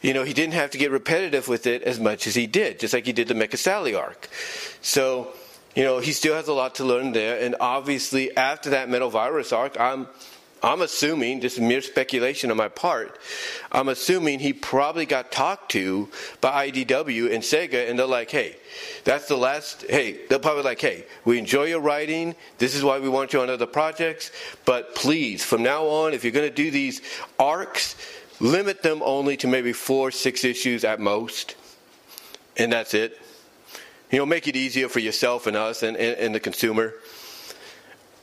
You 0.00 0.14
know, 0.14 0.22
he 0.22 0.32
didn't 0.32 0.54
have 0.54 0.70
to 0.70 0.78
get 0.78 0.90
repetitive 0.90 1.48
with 1.48 1.66
it 1.66 1.82
as 1.82 1.98
much 1.98 2.26
as 2.26 2.34
he 2.34 2.46
did, 2.46 2.78
just 2.78 2.94
like 2.94 3.04
he 3.04 3.12
did 3.12 3.28
the 3.28 3.34
Mecha 3.34 3.58
Sally 3.58 3.94
arc. 3.94 4.28
So, 4.80 5.32
you 5.74 5.82
know, 5.82 5.98
he 5.98 6.12
still 6.12 6.34
has 6.34 6.48
a 6.48 6.52
lot 6.52 6.76
to 6.76 6.84
learn 6.84 7.12
there. 7.12 7.44
And 7.44 7.56
obviously, 7.60 8.36
after 8.36 8.70
that 8.70 8.88
metal 8.88 9.10
virus 9.10 9.52
arc, 9.52 9.78
I'm 9.78 10.06
I'm 10.62 10.82
assuming, 10.82 11.40
just 11.40 11.60
mere 11.60 11.80
speculation 11.80 12.50
on 12.50 12.56
my 12.56 12.68
part, 12.68 13.18
I'm 13.70 13.88
assuming 13.88 14.40
he 14.40 14.52
probably 14.52 15.06
got 15.06 15.30
talked 15.30 15.70
to 15.72 16.08
by 16.40 16.70
IDW 16.70 17.32
and 17.32 17.42
Sega, 17.42 17.88
and 17.88 17.98
they're 17.98 18.06
like, 18.06 18.30
hey, 18.30 18.56
that's 19.04 19.28
the 19.28 19.36
last, 19.36 19.84
hey, 19.88 20.26
they're 20.28 20.38
probably 20.38 20.64
like, 20.64 20.80
hey, 20.80 21.06
we 21.24 21.38
enjoy 21.38 21.64
your 21.64 21.80
writing, 21.80 22.34
this 22.58 22.74
is 22.74 22.82
why 22.82 22.98
we 22.98 23.08
want 23.08 23.32
you 23.32 23.40
on 23.40 23.50
other 23.50 23.66
projects, 23.66 24.32
but 24.64 24.94
please, 24.94 25.44
from 25.44 25.62
now 25.62 25.84
on, 25.84 26.12
if 26.12 26.24
you're 26.24 26.32
going 26.32 26.48
to 26.48 26.54
do 26.54 26.70
these 26.70 27.02
arcs, 27.38 27.94
limit 28.40 28.82
them 28.82 29.00
only 29.04 29.36
to 29.36 29.46
maybe 29.46 29.72
four, 29.72 30.10
six 30.10 30.44
issues 30.44 30.84
at 30.84 30.98
most, 30.98 31.54
and 32.56 32.72
that's 32.72 32.94
it. 32.94 33.20
You 34.10 34.18
know, 34.18 34.26
make 34.26 34.48
it 34.48 34.56
easier 34.56 34.88
for 34.88 35.00
yourself 35.00 35.46
and 35.46 35.56
us 35.56 35.82
and, 35.82 35.96
and, 35.96 36.18
and 36.18 36.34
the 36.34 36.40
consumer 36.40 36.94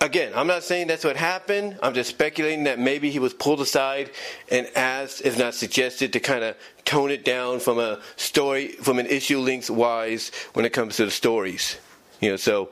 again, 0.01 0.31
I'm 0.35 0.47
not 0.47 0.63
saying 0.63 0.87
that's 0.87 1.03
what 1.03 1.15
happened. 1.17 1.77
I'm 1.81 1.93
just 1.93 2.09
speculating 2.09 2.65
that 2.65 2.79
maybe 2.79 3.09
he 3.09 3.19
was 3.19 3.33
pulled 3.33 3.61
aside 3.61 4.11
and 4.49 4.69
asked, 4.75 5.21
if 5.25 5.37
not 5.37 5.53
suggested, 5.53 6.13
to 6.13 6.19
kind 6.19 6.43
of 6.43 6.55
tone 6.85 7.11
it 7.11 7.25
down 7.25 7.59
from 7.59 7.79
a 7.79 7.99
story, 8.15 8.69
from 8.69 8.99
an 8.99 9.07
issue 9.07 9.39
length 9.39 9.69
wise 9.69 10.31
when 10.53 10.65
it 10.65 10.73
comes 10.73 10.97
to 10.97 11.05
the 11.05 11.11
stories. 11.11 11.77
You 12.21 12.31
know, 12.31 12.37
so, 12.37 12.69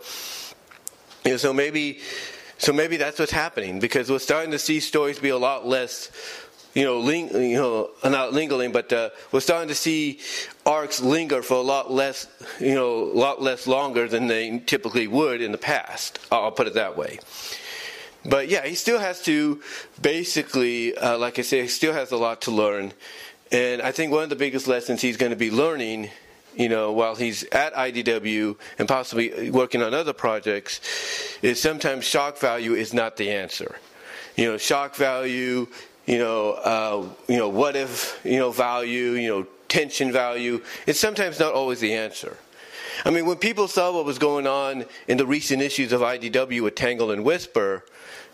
you 1.25 1.31
know, 1.31 1.37
so 1.37 1.53
maybe, 1.53 1.99
so 2.57 2.71
maybe 2.71 2.97
that's 2.97 3.19
what's 3.19 3.31
happening 3.31 3.79
because 3.79 4.09
we're 4.09 4.19
starting 4.19 4.51
to 4.51 4.59
see 4.59 4.79
stories 4.79 5.19
be 5.19 5.29
a 5.29 5.37
lot 5.37 5.67
less 5.67 6.11
you 6.73 6.83
know, 6.83 6.99
ling, 6.99 7.29
you 7.29 7.55
know, 7.55 7.89
not 8.03 8.33
lingering, 8.33 8.71
but 8.71 8.91
uh, 8.91 9.09
we're 9.31 9.39
starting 9.39 9.67
to 9.67 9.75
see 9.75 10.19
arcs 10.65 11.01
linger 11.01 11.43
for 11.43 11.55
a 11.55 11.61
lot 11.61 11.91
less, 11.91 12.27
you 12.59 12.73
know, 12.73 13.03
a 13.03 13.17
lot 13.17 13.41
less 13.41 13.67
longer 13.67 14.07
than 14.07 14.27
they 14.27 14.59
typically 14.59 15.07
would 15.07 15.41
in 15.41 15.51
the 15.51 15.57
past. 15.57 16.19
I'll 16.31 16.51
put 16.51 16.67
it 16.67 16.73
that 16.73 16.97
way. 16.97 17.19
But 18.25 18.47
yeah, 18.47 18.65
he 18.65 18.75
still 18.75 18.99
has 18.99 19.21
to 19.23 19.61
basically, 20.01 20.95
uh, 20.95 21.17
like 21.17 21.39
I 21.39 21.41
say, 21.41 21.61
he 21.61 21.67
still 21.67 21.93
has 21.93 22.11
a 22.11 22.17
lot 22.17 22.41
to 22.43 22.51
learn. 22.51 22.93
And 23.51 23.81
I 23.81 23.91
think 23.91 24.11
one 24.11 24.23
of 24.23 24.29
the 24.29 24.35
biggest 24.35 24.67
lessons 24.67 25.01
he's 25.01 25.17
going 25.17 25.31
to 25.31 25.35
be 25.35 25.51
learning, 25.51 26.09
you 26.55 26.69
know, 26.69 26.91
while 26.91 27.15
he's 27.15 27.43
at 27.45 27.73
IDW 27.73 28.57
and 28.79 28.87
possibly 28.87 29.51
working 29.51 29.83
on 29.83 29.93
other 29.93 30.13
projects, 30.13 30.79
is 31.41 31.61
sometimes 31.61 32.05
shock 32.05 32.37
value 32.37 32.73
is 32.73 32.93
not 32.93 33.17
the 33.17 33.29
answer. 33.29 33.75
You 34.35 34.51
know, 34.51 34.57
shock 34.57 34.95
value 34.95 35.67
you 36.05 36.17
know, 36.17 36.51
uh, 36.51 37.05
you 37.27 37.37
know, 37.37 37.49
what 37.49 37.75
if, 37.75 38.19
you 38.23 38.37
know, 38.37 38.51
value, 38.51 39.11
you 39.11 39.29
know, 39.29 39.47
tension 39.73 40.11
value. 40.11 40.61
It's 40.85 40.99
sometimes 40.99 41.39
not 41.39 41.53
always 41.53 41.79
the 41.79 41.93
answer. 41.95 42.37
I 43.05 43.09
mean, 43.09 43.25
when 43.25 43.37
people 43.37 43.67
saw 43.67 43.91
what 43.91 44.05
was 44.05 44.19
going 44.19 44.45
on 44.45 44.85
in 45.07 45.17
the 45.17 45.25
recent 45.25 45.63
issues 45.63 45.91
of 45.91 46.01
IDW 46.01 46.61
with 46.61 46.75
Tangle 46.75 47.09
and 47.09 47.23
Whisper, 47.25 47.83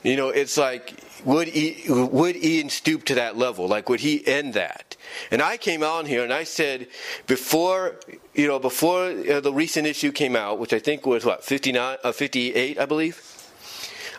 you 0.03 0.17
know, 0.17 0.29
it's 0.29 0.57
like, 0.57 0.93
would, 1.23 1.47
he, 1.47 1.83
would 1.89 2.35
Ian 2.35 2.69
stoop 2.69 3.05
to 3.05 3.15
that 3.15 3.37
level? 3.37 3.67
Like, 3.67 3.87
would 3.89 4.01
he 4.01 4.25
end 4.27 4.53
that? 4.53 4.97
And 5.31 5.41
I 5.41 5.55
came 5.57 5.81
on 5.81 6.05
here 6.05 6.23
and 6.23 6.33
I 6.33 6.43
said, 6.43 6.87
before, 7.25 7.95
you 8.33 8.47
know, 8.47 8.59
before 8.59 9.05
uh, 9.05 9.39
the 9.39 9.53
recent 9.53 9.87
issue 9.87 10.11
came 10.11 10.35
out, 10.35 10.59
which 10.59 10.73
I 10.73 10.79
think 10.79 11.05
was 11.05 11.25
what, 11.25 11.43
59, 11.43 11.97
uh, 12.03 12.11
58, 12.11 12.79
I 12.79 12.85
believe? 12.85 13.38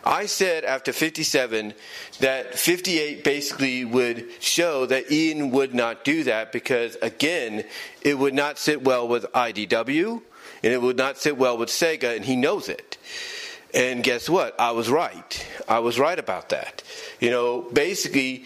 I 0.04 0.26
said 0.26 0.64
after 0.64 0.92
57 0.92 1.74
that 2.20 2.58
58 2.58 3.22
basically 3.22 3.84
would 3.84 4.30
show 4.40 4.86
that 4.86 5.10
Ian 5.12 5.50
would 5.50 5.74
not 5.74 6.04
do 6.04 6.24
that 6.24 6.52
because, 6.52 6.96
again, 7.02 7.64
it 8.02 8.18
would 8.18 8.34
not 8.34 8.58
sit 8.58 8.82
well 8.82 9.06
with 9.06 9.24
IDW 9.32 10.22
and 10.62 10.72
it 10.72 10.80
would 10.80 10.96
not 10.96 11.18
sit 11.18 11.36
well 11.36 11.56
with 11.56 11.68
Sega, 11.68 12.14
and 12.16 12.24
he 12.24 12.36
knows 12.36 12.68
it. 12.68 12.98
And 13.72 14.02
guess 14.02 14.28
what? 14.28 14.58
I 14.58 14.72
was 14.72 14.90
right. 14.90 15.46
I 15.68 15.78
was 15.78 15.98
right 15.98 16.18
about 16.18 16.48
that. 16.50 16.82
You 17.20 17.30
know, 17.30 17.62
basically, 17.72 18.44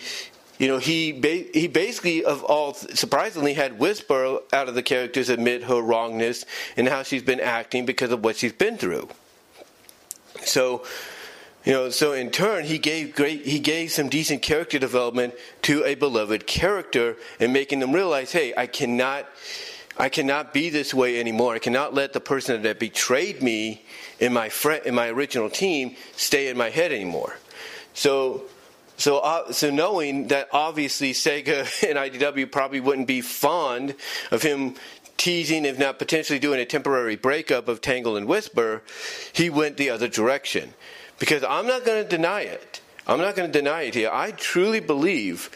you 0.58 0.68
know, 0.68 0.78
he 0.78 1.12
ba- 1.12 1.46
he 1.52 1.66
basically 1.66 2.24
of 2.24 2.44
all 2.44 2.74
surprisingly 2.74 3.54
had 3.54 3.78
Whisper 3.78 4.38
out 4.52 4.68
of 4.68 4.74
the 4.74 4.82
characters 4.82 5.28
admit 5.28 5.64
her 5.64 5.80
wrongness 5.80 6.44
and 6.76 6.88
how 6.88 7.02
she's 7.02 7.22
been 7.22 7.40
acting 7.40 7.86
because 7.86 8.12
of 8.12 8.22
what 8.22 8.36
she's 8.36 8.52
been 8.52 8.76
through. 8.76 9.08
So 10.44 10.84
you 11.64 11.72
know, 11.72 11.88
so 11.88 12.12
in 12.12 12.30
turn, 12.30 12.64
he 12.64 12.78
gave 12.78 13.14
great, 13.14 13.46
he 13.46 13.58
gave 13.58 13.90
some 13.90 14.10
decent 14.10 14.42
character 14.42 14.78
development 14.78 15.34
to 15.62 15.82
a 15.84 15.94
beloved 15.94 16.46
character 16.46 17.16
and 17.40 17.52
making 17.54 17.80
them 17.80 17.92
realize, 17.92 18.32
hey, 18.32 18.52
I 18.54 18.66
cannot, 18.66 19.26
I 19.96 20.10
cannot 20.10 20.52
be 20.52 20.68
this 20.68 20.92
way 20.92 21.18
anymore. 21.18 21.54
I 21.54 21.58
cannot 21.58 21.94
let 21.94 22.12
the 22.12 22.20
person 22.20 22.60
that 22.62 22.78
betrayed 22.78 23.42
me 23.42 23.82
in 24.20 24.34
my 24.34 24.50
friend, 24.50 24.84
in 24.84 24.94
my 24.94 25.08
original 25.08 25.48
team 25.48 25.96
stay 26.16 26.48
in 26.48 26.58
my 26.58 26.68
head 26.68 26.92
anymore. 26.92 27.38
So, 27.94 28.42
so, 28.98 29.18
uh, 29.18 29.50
so 29.52 29.70
knowing 29.70 30.28
that 30.28 30.48
obviously 30.52 31.12
Sega 31.12 31.60
and 31.88 31.98
IDW 31.98 32.52
probably 32.52 32.80
wouldn't 32.80 33.08
be 33.08 33.22
fond 33.22 33.94
of 34.30 34.42
him 34.42 34.74
teasing, 35.16 35.64
if 35.64 35.78
not 35.78 35.98
potentially 35.98 36.38
doing 36.38 36.60
a 36.60 36.66
temporary 36.66 37.16
breakup 37.16 37.68
of 37.68 37.80
Tangle 37.80 38.16
and 38.18 38.26
Whisper, 38.26 38.82
he 39.32 39.48
went 39.48 39.78
the 39.78 39.88
other 39.88 40.08
direction. 40.08 40.74
Because 41.24 41.42
I'm 41.42 41.66
not 41.66 41.86
going 41.86 42.02
to 42.02 42.06
deny 42.06 42.42
it. 42.42 42.82
I'm 43.06 43.18
not 43.18 43.34
going 43.34 43.50
to 43.50 43.58
deny 43.58 43.84
it 43.84 43.94
here. 43.94 44.10
I 44.12 44.32
truly 44.32 44.80
believe, 44.80 45.48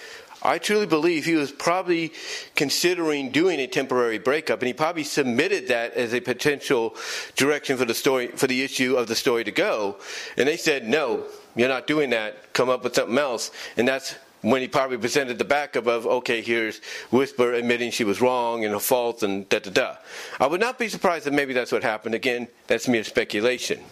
I 0.43 0.57
truly 0.57 0.87
believe 0.87 1.27
he 1.27 1.35
was 1.35 1.53
probably 1.53 2.15
considering 2.57 3.33
doing 3.33 3.61
a 3.61 3.67
temporary 3.67 4.17
breakup, 4.17 4.61
and 4.61 4.67
he 4.67 4.73
probably 4.73 5.05
submitted 5.05 5.69
that 5.69 5.93
as 5.93 6.15
a 6.15 6.21
potential 6.21 6.97
direction 7.37 7.77
for 7.77 7.85
the 7.85 7.93
story, 7.93 8.29
for 8.29 8.47
the 8.47 8.63
issue 8.63 8.97
of 8.97 9.09
the 9.09 9.15
story 9.15 9.45
to 9.45 9.51
go. 9.51 9.99
And 10.39 10.49
they 10.49 10.57
said, 10.57 10.89
no, 10.89 11.25
you're 11.55 11.69
not 11.69 11.87
doing 11.87 12.09
that. 12.11 12.55
Come 12.55 12.71
up 12.71 12.83
with 12.83 12.95
something 12.95 13.19
else. 13.19 13.51
And 13.77 13.87
that's 13.87 14.17
when 14.41 14.63
he 14.63 14.69
probably 14.69 14.97
presented 14.97 15.37
the 15.37 15.45
backup 15.45 15.87
of, 15.87 16.07
okay, 16.07 16.41
here's 16.41 16.81
Whisper 17.11 17.53
admitting 17.53 17.91
she 17.91 18.05
was 18.05 18.23
wrong 18.23 18.65
and 18.65 18.73
her 18.73 18.81
fault 18.81 19.23
and 19.23 19.47
da 19.51 19.59
da 19.59 19.71
da. 19.71 19.97
I 20.41 20.47
would 20.47 20.61
not 20.61 20.79
be 20.79 20.89
surprised 20.89 21.27
if 21.27 21.35
maybe 21.35 21.53
that's 21.53 21.73
what 21.73 21.83
happened. 21.83 22.15
Again, 22.15 22.49
that's 22.69 22.89
mere 22.89 23.05
speculation. 23.05 23.85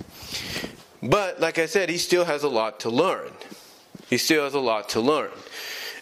But 1.02 1.40
like 1.40 1.58
I 1.58 1.66
said, 1.66 1.88
he 1.88 1.98
still 1.98 2.24
has 2.24 2.42
a 2.42 2.48
lot 2.48 2.80
to 2.80 2.90
learn. 2.90 3.30
He 4.08 4.18
still 4.18 4.44
has 4.44 4.54
a 4.54 4.60
lot 4.60 4.90
to 4.90 5.00
learn. 5.00 5.30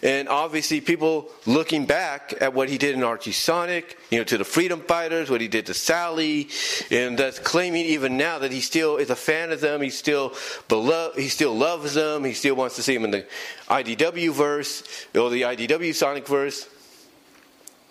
And 0.03 0.29
obviously, 0.29 0.81
people 0.81 1.31
looking 1.47 1.85
back 1.85 2.33
at 2.39 2.53
what 2.53 2.69
he 2.69 2.77
did 2.77 2.93
in 2.93 3.03
Archie 3.03 3.31
Sonic, 3.31 3.97
you 4.11 4.19
know, 4.19 4.23
to 4.25 4.37
the 4.37 4.43
Freedom 4.43 4.81
Fighters, 4.81 5.29
what 5.29 5.41
he 5.41 5.47
did 5.47 5.65
to 5.65 5.73
Sally, 5.73 6.49
and 6.91 7.17
that's 7.17 7.39
claiming 7.39 7.85
even 7.85 8.15
now 8.15 8.37
that 8.39 8.51
he 8.51 8.61
still 8.61 8.97
is 8.97 9.09
a 9.09 9.15
fan 9.15 9.51
of 9.51 9.61
them. 9.61 9.81
He 9.81 9.89
still 9.89 10.33
beloved, 10.67 11.17
he 11.17 11.29
still 11.29 11.55
loves 11.55 11.95
them. 11.95 12.23
He 12.23 12.33
still 12.33 12.55
wants 12.55 12.75
to 12.75 12.83
see 12.83 12.93
them 12.93 13.05
in 13.05 13.11
the 13.11 13.25
IDW 13.67 14.31
verse 14.31 14.83
or 15.15 15.29
the 15.29 15.41
IDW 15.41 15.95
Sonic 15.95 16.27
verse. 16.27 16.69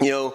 You 0.00 0.10
know, 0.10 0.34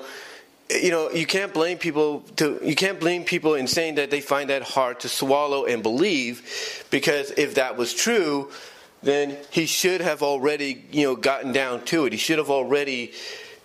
you 0.69 0.91
know 0.91 1.09
you 1.11 1.25
can't 1.25 1.53
blame 1.53 1.77
people 1.77 2.21
to 2.35 2.59
you 2.63 2.75
can't 2.75 2.99
blame 2.99 3.23
people 3.23 3.55
in 3.55 3.67
saying 3.67 3.95
that 3.95 4.11
they 4.11 4.21
find 4.21 4.49
that 4.49 4.61
hard 4.61 4.99
to 4.99 5.09
swallow 5.09 5.65
and 5.65 5.81
believe 5.81 6.85
because 6.91 7.31
if 7.31 7.55
that 7.55 7.75
was 7.77 7.93
true 7.93 8.49
then 9.01 9.37
he 9.49 9.65
should 9.65 10.01
have 10.01 10.21
already 10.21 10.83
you 10.91 11.03
know 11.03 11.15
gotten 11.15 11.51
down 11.51 11.83
to 11.85 12.05
it. 12.05 12.13
He 12.13 12.17
should 12.17 12.37
have 12.37 12.49
already 12.49 13.13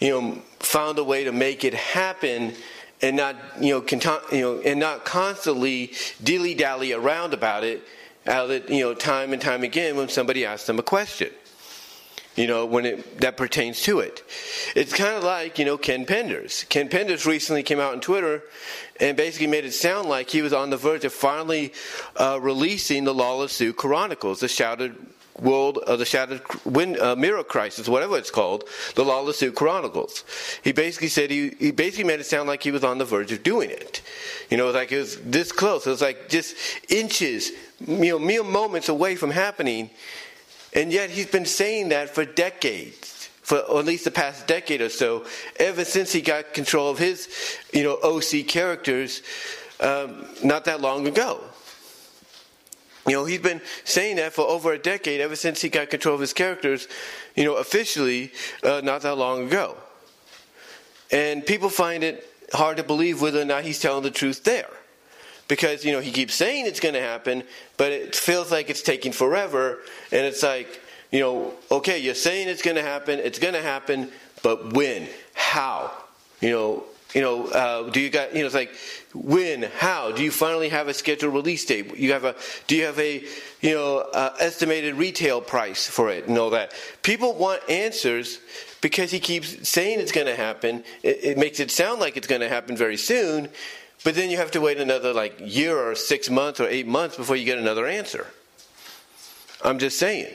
you 0.01 0.11
know 0.11 0.43
found 0.61 0.99
a 0.99 1.05
way 1.05 1.25
to 1.25 1.33
make 1.33 1.64
it 1.64 1.75
happen 1.75 2.55
and 3.03 3.17
not 3.17 3.37
you 3.61 3.75
know, 3.75 3.81
cont- 3.81 4.33
you 4.33 4.40
know 4.40 4.61
and 4.61 4.81
not 4.81 5.05
constantly 5.05 5.93
dilly 6.23 6.55
dally 6.55 6.93
around 6.93 7.35
about 7.35 7.64
it 7.64 7.83
out 8.27 8.51
it 8.51 8.71
you 8.71 8.81
know 8.81 8.95
time 8.95 9.33
and 9.33 9.43
time 9.43 9.62
again 9.62 9.97
when 9.97 10.09
somebody 10.09 10.45
asks 10.45 10.67
them 10.67 10.79
a 10.79 10.83
question 10.83 11.31
you 12.37 12.47
know, 12.47 12.66
when 12.66 12.85
it 12.87 13.20
that 13.20 13.37
pertains 13.37 13.83
to 13.83 14.01
it. 14.01 14.23
It's 14.75 14.92
kind 14.92 15.16
of 15.16 15.23
like, 15.23 15.59
you 15.59 15.64
know, 15.64 15.79
Ken 15.79 16.05
Penders. 16.05 16.68
Ken 16.68 16.88
Penders 16.88 17.27
recently 17.27 17.62
came 17.62 17.81
out 17.81 17.92
on 17.92 18.01
Twitter 18.01 18.42
and 19.01 19.16
basically 19.16 19.47
made 19.47 19.64
it 19.64 19.73
sound 19.73 20.09
like 20.09 20.31
he 20.31 20.42
was 20.42 20.53
on 20.53 20.70
the 20.70 20.77
verge 20.77 21.05
of 21.05 21.12
finally 21.12 21.73
uh, 22.16 22.38
releasing 22.40 23.05
the 23.05 23.14
Lara-Su 23.14 23.73
Chronicles, 23.73 24.40
the 24.40 24.49
Shattered 24.49 24.97
World, 25.40 25.79
uh, 25.79 25.97
the 25.97 26.05
Shattered 26.05 26.42
Wind, 26.64 26.99
uh, 26.99 27.16
Mirror 27.16 27.44
Crisis, 27.44 27.88
whatever 27.88 28.16
it's 28.16 28.31
called, 28.31 28.64
the 28.94 29.05
Lara-Su 29.05 29.53
Chronicles. 29.53 30.25
He 30.62 30.73
basically 30.73 31.09
said 31.09 31.31
he, 31.31 31.51
he 31.59 31.70
basically 31.73 32.05
made 32.05 32.20
it 32.20 32.27
sound 32.27 32.49
like 32.49 32.62
he 32.62 32.70
was 32.70 32.85
on 32.85 32.99
the 32.99 33.05
verge 33.05 33.33
of 33.33 33.42
doing 33.42 33.70
it. 33.70 34.01
You 34.49 34.57
know, 34.57 34.68
it 34.68 34.75
like 34.75 34.92
it 34.92 34.99
was 34.99 35.20
this 35.20 35.51
close. 35.51 35.87
It 35.87 35.90
was 35.90 36.03
like 36.03 36.29
just 36.29 36.57
inches, 36.88 37.51
you 37.81 38.11
know, 38.11 38.18
mere 38.18 38.44
moments 38.44 38.88
away 38.88 39.16
from 39.16 39.31
happening 39.31 39.90
and 40.75 40.93
yet 40.93 41.11
he's 41.11 41.27
been 41.27 41.47
saying 41.47 41.91
that 41.91 42.11
for 42.11 42.25
decades, 42.25 43.29
for 43.43 43.59
at 43.59 43.85
least 43.85 44.05
the 44.05 44.11
past 44.11 44.47
decade 44.47 44.81
or 44.81 44.89
so, 44.89 45.25
ever 45.57 45.85
since 45.85 46.13
he 46.13 46.21
got 46.21 46.53
control 46.53 46.91
of 46.91 46.99
his, 46.99 47.29
you 47.73 47.83
know, 47.83 47.95
OC 48.03 48.47
characters 48.49 49.23
um, 49.81 50.27
not 50.43 50.65
that 50.65 50.81
long 50.81 51.07
ago. 51.07 51.41
You 53.07 53.13
know, 53.13 53.25
he's 53.27 53.41
been 53.41 53.61
saying 53.85 54.17
that 54.17 54.33
for 54.33 54.47
over 54.47 54.73
a 54.73 54.79
decade, 54.79 55.21
ever 55.21 55.37
since 55.37 55.61
he 55.61 55.69
got 55.69 55.91
control 55.91 56.15
of 56.15 56.23
his 56.23 56.33
characters, 56.33 56.89
you 57.37 57.45
know, 57.45 57.57
officially 57.57 58.33
uh, 58.63 58.81
not 58.83 59.03
that 59.03 59.17
long 59.17 59.47
ago. 59.47 59.77
And 61.13 61.45
people 61.45 61.69
find 61.69 62.03
it 62.03 62.27
hard 62.53 62.79
to 62.79 62.83
believe 62.83 63.21
whether 63.21 63.41
or 63.41 63.45
not 63.45 63.65
he's 63.65 63.79
telling 63.79 64.03
the 64.03 64.11
truth 64.11 64.45
there 64.45 64.71
because 65.48 65.85
you 65.85 65.92
know 65.92 66.00
he 66.00 66.11
keeps 66.11 66.35
saying 66.35 66.66
it's 66.66 66.80
going 66.80 66.94
to 66.94 67.00
happen, 67.00 67.44
but 67.76 67.92
it 67.92 68.16
feels 68.16 68.50
like 68.50 68.70
it's 68.70 68.83
taking 68.83 69.12
forever, 69.12 69.78
and 70.12 70.26
it's 70.26 70.42
like 70.42 70.80
you 71.11 71.20
know, 71.20 71.54
okay, 71.70 72.00
you're 72.00 72.14
saying 72.14 72.48
it's 72.48 72.62
going 72.62 72.76
to 72.76 72.83
happen, 72.83 73.20
it's 73.20 73.38
going 73.38 73.54
to 73.54 73.62
happen, 73.62 74.11
but 74.42 74.72
when, 74.72 75.09
how, 75.35 75.92
you 76.40 76.50
know. 76.50 76.85
You 77.14 77.20
know, 77.20 77.46
uh, 77.46 77.90
do 77.90 78.00
you 78.00 78.11
got? 78.11 78.35
You 78.35 78.40
know, 78.40 78.46
it's 78.46 78.57
like 78.57 78.74
when, 79.14 79.62
how? 79.62 80.11
Do 80.11 80.24
you 80.24 80.33
finally 80.33 80.68
have 80.70 80.88
a 80.88 80.94
scheduled 80.94 81.33
release 81.33 81.64
date? 81.64 81.96
You 81.96 82.11
have 82.11 82.24
a? 82.24 82.35
Do 82.66 82.74
you 82.74 82.87
have 82.87 82.98
a? 82.98 83.24
You 83.61 83.70
know, 83.76 83.98
uh, 83.98 84.35
estimated 84.40 84.96
retail 84.96 85.40
price 85.40 85.87
for 85.87 86.11
it 86.11 86.26
and 86.26 86.37
all 86.37 86.50
that. 86.50 86.72
People 87.04 87.35
want 87.35 87.62
answers 87.70 88.40
because 88.80 89.12
he 89.12 89.20
keeps 89.20 89.68
saying 89.68 90.00
it's 90.00 90.11
going 90.11 90.26
to 90.26 90.35
happen. 90.35 90.83
It, 91.04 91.20
it 91.22 91.38
makes 91.38 91.61
it 91.61 91.70
sound 91.70 92.00
like 92.00 92.16
it's 92.16 92.26
going 92.26 92.40
to 92.40 92.48
happen 92.48 92.76
very 92.76 92.96
soon, 92.96 93.48
but 94.05 94.14
then 94.14 94.31
you 94.31 94.37
have 94.37 94.51
to 94.53 94.61
wait 94.61 94.79
another 94.79 95.12
like 95.12 95.35
year 95.40 95.77
or 95.77 95.95
six 95.95 96.31
months 96.31 96.61
or 96.61 96.69
eight 96.69 96.87
months 96.87 97.17
before 97.17 97.37
you 97.37 97.45
get 97.45 97.59
another 97.59 97.87
answer. 97.87 98.27
I'm 99.62 99.79
just 99.79 99.99
saying. 99.99 100.33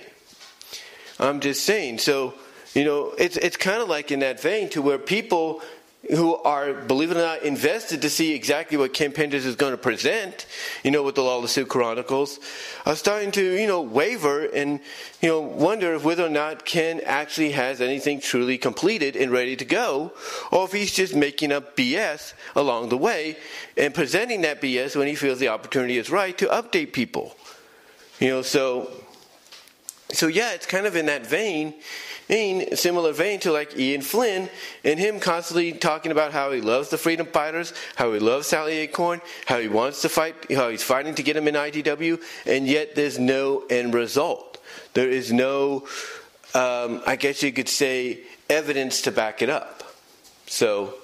I'm 1.20 1.40
just 1.40 1.64
saying. 1.64 2.00
So, 2.00 2.34
you 2.74 2.84
know, 2.84 3.14
it's 3.18 3.38
it's 3.38 3.58
kind 3.58 3.82
of 3.82 3.88
like 3.88 4.12
in 4.12 4.20
that 4.20 4.42
vein 4.42 4.70
to 4.70 4.82
where 4.82 4.98
people 4.98 5.62
who 6.08 6.36
are, 6.38 6.74
believe 6.74 7.12
it 7.12 7.18
or 7.18 7.22
not, 7.22 7.44
invested 7.44 8.02
to 8.02 8.10
see 8.10 8.34
exactly 8.34 8.78
what 8.78 8.94
Ken 8.94 9.12
Penders 9.12 9.46
is 9.46 9.56
going 9.56 9.74
to 9.74 9.78
present, 9.78 10.46
you 10.84 10.92
know, 10.92 11.04
with 11.04 11.16
the 11.16 11.22
Lara-Su 11.22 11.66
Chronicles, 11.66 12.40
are 12.86 12.96
starting 12.96 13.32
to, 13.32 13.44
you 13.44 13.68
know, 13.68 13.82
waver 13.82 14.46
and, 14.46 14.80
you 15.22 15.30
know, 15.30 15.42
wonder 15.42 15.94
if 15.94 16.06
whether 16.06 16.26
or 16.26 16.30
not 16.30 16.64
Ken 16.66 17.02
actually 17.06 17.52
has 17.52 17.82
anything 17.82 18.22
truly 18.22 18.58
completed 18.58 19.18
and 19.18 19.30
ready 19.32 19.58
to 19.58 19.66
go, 19.66 20.14
or 20.52 20.66
if 20.66 20.72
he's 20.72 20.94
just 20.94 21.16
making 21.16 21.52
up 21.52 21.76
BS 21.76 22.34
along 22.56 22.90
the 22.90 22.98
way 22.98 23.38
and 23.76 23.94
presenting 23.94 24.42
that 24.42 24.62
BS 24.62 24.96
when 24.96 25.08
he 25.08 25.16
feels 25.16 25.40
the 25.40 25.50
opportunity 25.50 25.98
is 25.98 26.10
right 26.10 26.38
to 26.38 26.46
update 26.48 26.94
people. 26.94 27.36
You 28.22 28.30
know, 28.30 28.42
so, 28.42 28.90
so 30.12 30.28
yeah, 30.28 30.54
it's 30.54 30.66
kind 30.66 30.86
of 30.86 30.96
in 30.96 31.08
that 31.08 31.28
vein 31.28 31.74
in 32.30 32.76
similar 32.78 33.12
vein 33.12 33.40
to 33.40 33.52
like 33.52 33.78
Ian 33.78 34.02
Flynn 34.02 34.50
and 34.84 35.00
him 35.00 35.20
constantly 35.20 35.74
talking 35.74 36.12
about 36.12 36.32
how 36.32 36.52
he 36.52 36.62
loves 36.62 36.90
the 36.90 36.98
freedom 36.98 37.26
fighters, 37.26 37.74
how 37.96 38.14
he 38.14 38.20
loves 38.20 38.48
Sally 38.48 38.78
Acorn, 38.78 39.20
how 39.48 39.60
he 39.60 39.68
wants 39.68 40.04
to 40.04 40.10
fight, 40.10 40.36
how 40.52 40.70
he's 40.70 40.84
fighting 40.84 41.16
to 41.16 41.24
get 41.24 41.36
him 41.36 41.48
in 41.48 41.56
IDW, 41.56 42.22
and 42.46 42.68
yet 42.68 42.96
there's 42.96 43.18
no 43.18 43.66
end 43.70 43.96
result. 43.96 44.60
There 44.94 45.10
is 45.10 45.34
no, 45.34 45.88
um, 46.54 47.02
I 47.06 47.16
guess 47.20 47.42
you 47.42 47.52
could 47.52 47.70
say, 47.70 48.22
evidence 48.48 49.02
to 49.04 49.12
back 49.12 49.42
it 49.42 49.50
up. 49.50 49.84
So, 50.46 50.96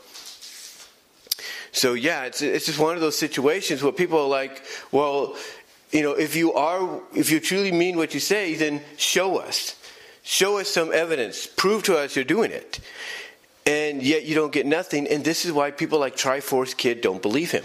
so 1.72 1.94
yeah, 1.94 2.26
it's 2.26 2.42
it's 2.42 2.68
just 2.68 2.80
one 2.80 2.96
of 2.96 3.02
those 3.02 3.18
situations 3.18 3.82
where 3.82 3.92
people 3.92 4.20
are 4.20 4.28
like, 4.28 4.64
well, 4.92 5.36
you 5.92 6.04
know, 6.04 6.14
if 6.14 6.36
you 6.36 6.54
are, 6.54 7.02
if 7.16 7.32
you 7.32 7.40
truly 7.40 7.72
mean 7.72 7.98
what 7.98 8.14
you 8.14 8.20
say, 8.20 8.54
then 8.54 8.82
show 8.98 9.38
us. 9.38 9.76
Show 10.28 10.58
us 10.58 10.68
some 10.68 10.92
evidence. 10.92 11.46
Prove 11.46 11.84
to 11.84 11.96
us 11.96 12.16
you're 12.16 12.26
doing 12.26 12.50
it. 12.50 12.80
And 13.68 14.02
yet 14.02 14.26
you 14.26 14.34
don't 14.34 14.52
get 14.52 14.66
nothing. 14.66 15.08
And 15.08 15.24
this 15.24 15.46
is 15.46 15.52
why 15.52 15.70
people 15.70 16.00
like 16.00 16.16
Triforce 16.16 16.76
Kid 16.76 17.02
don't 17.02 17.22
believe 17.22 17.52
him. 17.52 17.64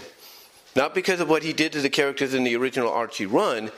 Not 0.75 0.93
because 0.93 1.19
of 1.19 1.27
what 1.27 1.41
he 1.41 1.53
did 1.53 1.73
to 1.73 1.81
the 1.81 1.89
characters 1.89 2.35
in 2.35 2.43
the 2.43 2.55
original 2.55 2.91
Archie 2.91 3.25
run, 3.25 3.71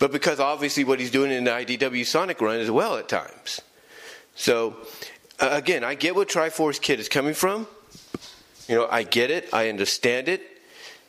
but 0.00 0.10
because 0.10 0.40
obviously 0.40 0.82
what 0.82 0.98
he's 0.98 1.12
doing 1.12 1.30
in 1.30 1.44
the 1.44 1.52
IDW 1.52 2.04
Sonic 2.04 2.40
run 2.40 2.58
as 2.58 2.70
well 2.70 2.96
at 2.96 3.08
times. 3.08 3.60
So, 4.34 4.76
uh, 5.38 5.50
again, 5.52 5.84
I 5.84 5.94
get 5.94 6.16
what 6.16 6.28
Triforce 6.28 6.80
Kid 6.80 6.98
is 6.98 7.08
coming 7.08 7.34
from. 7.34 7.68
You 8.68 8.74
know, 8.74 8.88
I 8.90 9.04
get 9.04 9.30
it. 9.30 9.48
I 9.54 9.68
understand 9.68 10.28
it. 10.28 10.42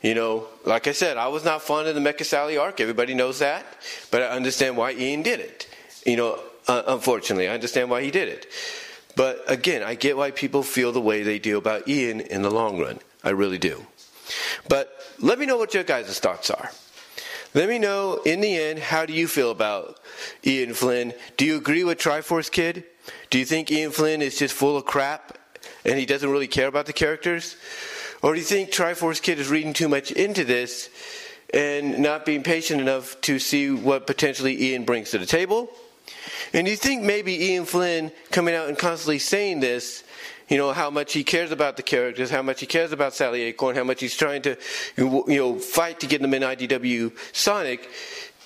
You 0.00 0.14
know, 0.14 0.46
like 0.64 0.86
I 0.86 0.92
said, 0.92 1.16
I 1.16 1.26
was 1.26 1.44
not 1.44 1.60
fond 1.60 1.88
of 1.88 1.96
the 1.96 2.00
Mecha 2.00 2.24
Sally 2.24 2.56
arc. 2.56 2.80
Everybody 2.80 3.14
knows 3.14 3.40
that. 3.40 3.66
But 4.12 4.22
I 4.22 4.26
understand 4.28 4.76
why 4.76 4.92
Ian 4.92 5.22
did 5.22 5.40
it. 5.40 5.68
You 6.06 6.16
know, 6.16 6.40
uh, 6.68 6.82
unfortunately, 6.86 7.48
I 7.48 7.54
understand 7.54 7.90
why 7.90 8.02
he 8.02 8.10
did 8.10 8.28
it. 8.28 8.46
But 9.14 9.42
again, 9.48 9.82
I 9.82 9.94
get 9.94 10.16
why 10.16 10.30
people 10.30 10.62
feel 10.62 10.92
the 10.92 11.00
way 11.00 11.22
they 11.22 11.38
do 11.38 11.56
about 11.56 11.88
Ian 11.88 12.20
in 12.20 12.42
the 12.42 12.50
long 12.50 12.78
run. 12.78 12.98
I 13.24 13.30
really 13.30 13.58
do. 13.58 13.86
But 14.68 14.92
let 15.18 15.38
me 15.38 15.46
know 15.46 15.56
what 15.56 15.74
your 15.74 15.84
guys' 15.84 16.18
thoughts 16.20 16.50
are. 16.50 16.70
Let 17.54 17.70
me 17.70 17.78
know 17.78 18.20
in 18.26 18.42
the 18.42 18.54
end 18.54 18.78
how 18.78 19.06
do 19.06 19.14
you 19.14 19.26
feel 19.26 19.50
about 19.50 19.98
Ian 20.44 20.74
Flynn? 20.74 21.14
Do 21.38 21.46
you 21.46 21.56
agree 21.56 21.84
with 21.84 21.98
Triforce 21.98 22.50
Kid? 22.50 22.84
Do 23.30 23.38
you 23.38 23.46
think 23.46 23.70
Ian 23.70 23.92
Flynn 23.92 24.20
is 24.20 24.38
just 24.38 24.54
full 24.54 24.76
of 24.76 24.84
crap 24.84 25.38
and 25.84 25.98
he 25.98 26.04
doesn't 26.04 26.28
really 26.28 26.48
care 26.48 26.66
about 26.66 26.84
the 26.84 26.92
characters? 26.92 27.56
Or 28.22 28.34
do 28.34 28.40
you 28.40 28.44
think 28.44 28.70
Triforce 28.70 29.22
Kid 29.22 29.38
is 29.38 29.48
reading 29.48 29.72
too 29.72 29.88
much 29.88 30.10
into 30.10 30.44
this 30.44 30.90
and 31.54 32.00
not 32.00 32.26
being 32.26 32.42
patient 32.42 32.80
enough 32.80 33.18
to 33.22 33.38
see 33.38 33.70
what 33.70 34.06
potentially 34.06 34.60
Ian 34.70 34.84
brings 34.84 35.10
to 35.12 35.18
the 35.18 35.26
table? 35.26 35.70
And 36.52 36.66
you 36.66 36.76
think 36.76 37.02
maybe 37.02 37.46
Ian 37.46 37.64
Flynn 37.64 38.12
coming 38.30 38.54
out 38.54 38.68
and 38.68 38.78
constantly 38.78 39.18
saying 39.18 39.60
this, 39.60 40.04
you 40.48 40.56
know, 40.56 40.72
how 40.72 40.90
much 40.90 41.12
he 41.12 41.24
cares 41.24 41.50
about 41.50 41.76
the 41.76 41.82
characters, 41.82 42.30
how 42.30 42.42
much 42.42 42.60
he 42.60 42.66
cares 42.66 42.92
about 42.92 43.14
Sally 43.14 43.42
Acorn, 43.42 43.74
how 43.74 43.84
much 43.84 44.00
he's 44.00 44.16
trying 44.16 44.42
to, 44.42 44.56
you 44.96 45.24
know, 45.28 45.58
fight 45.58 46.00
to 46.00 46.06
get 46.06 46.22
them 46.22 46.34
in 46.34 46.42
IDW 46.42 47.12
Sonic. 47.32 47.90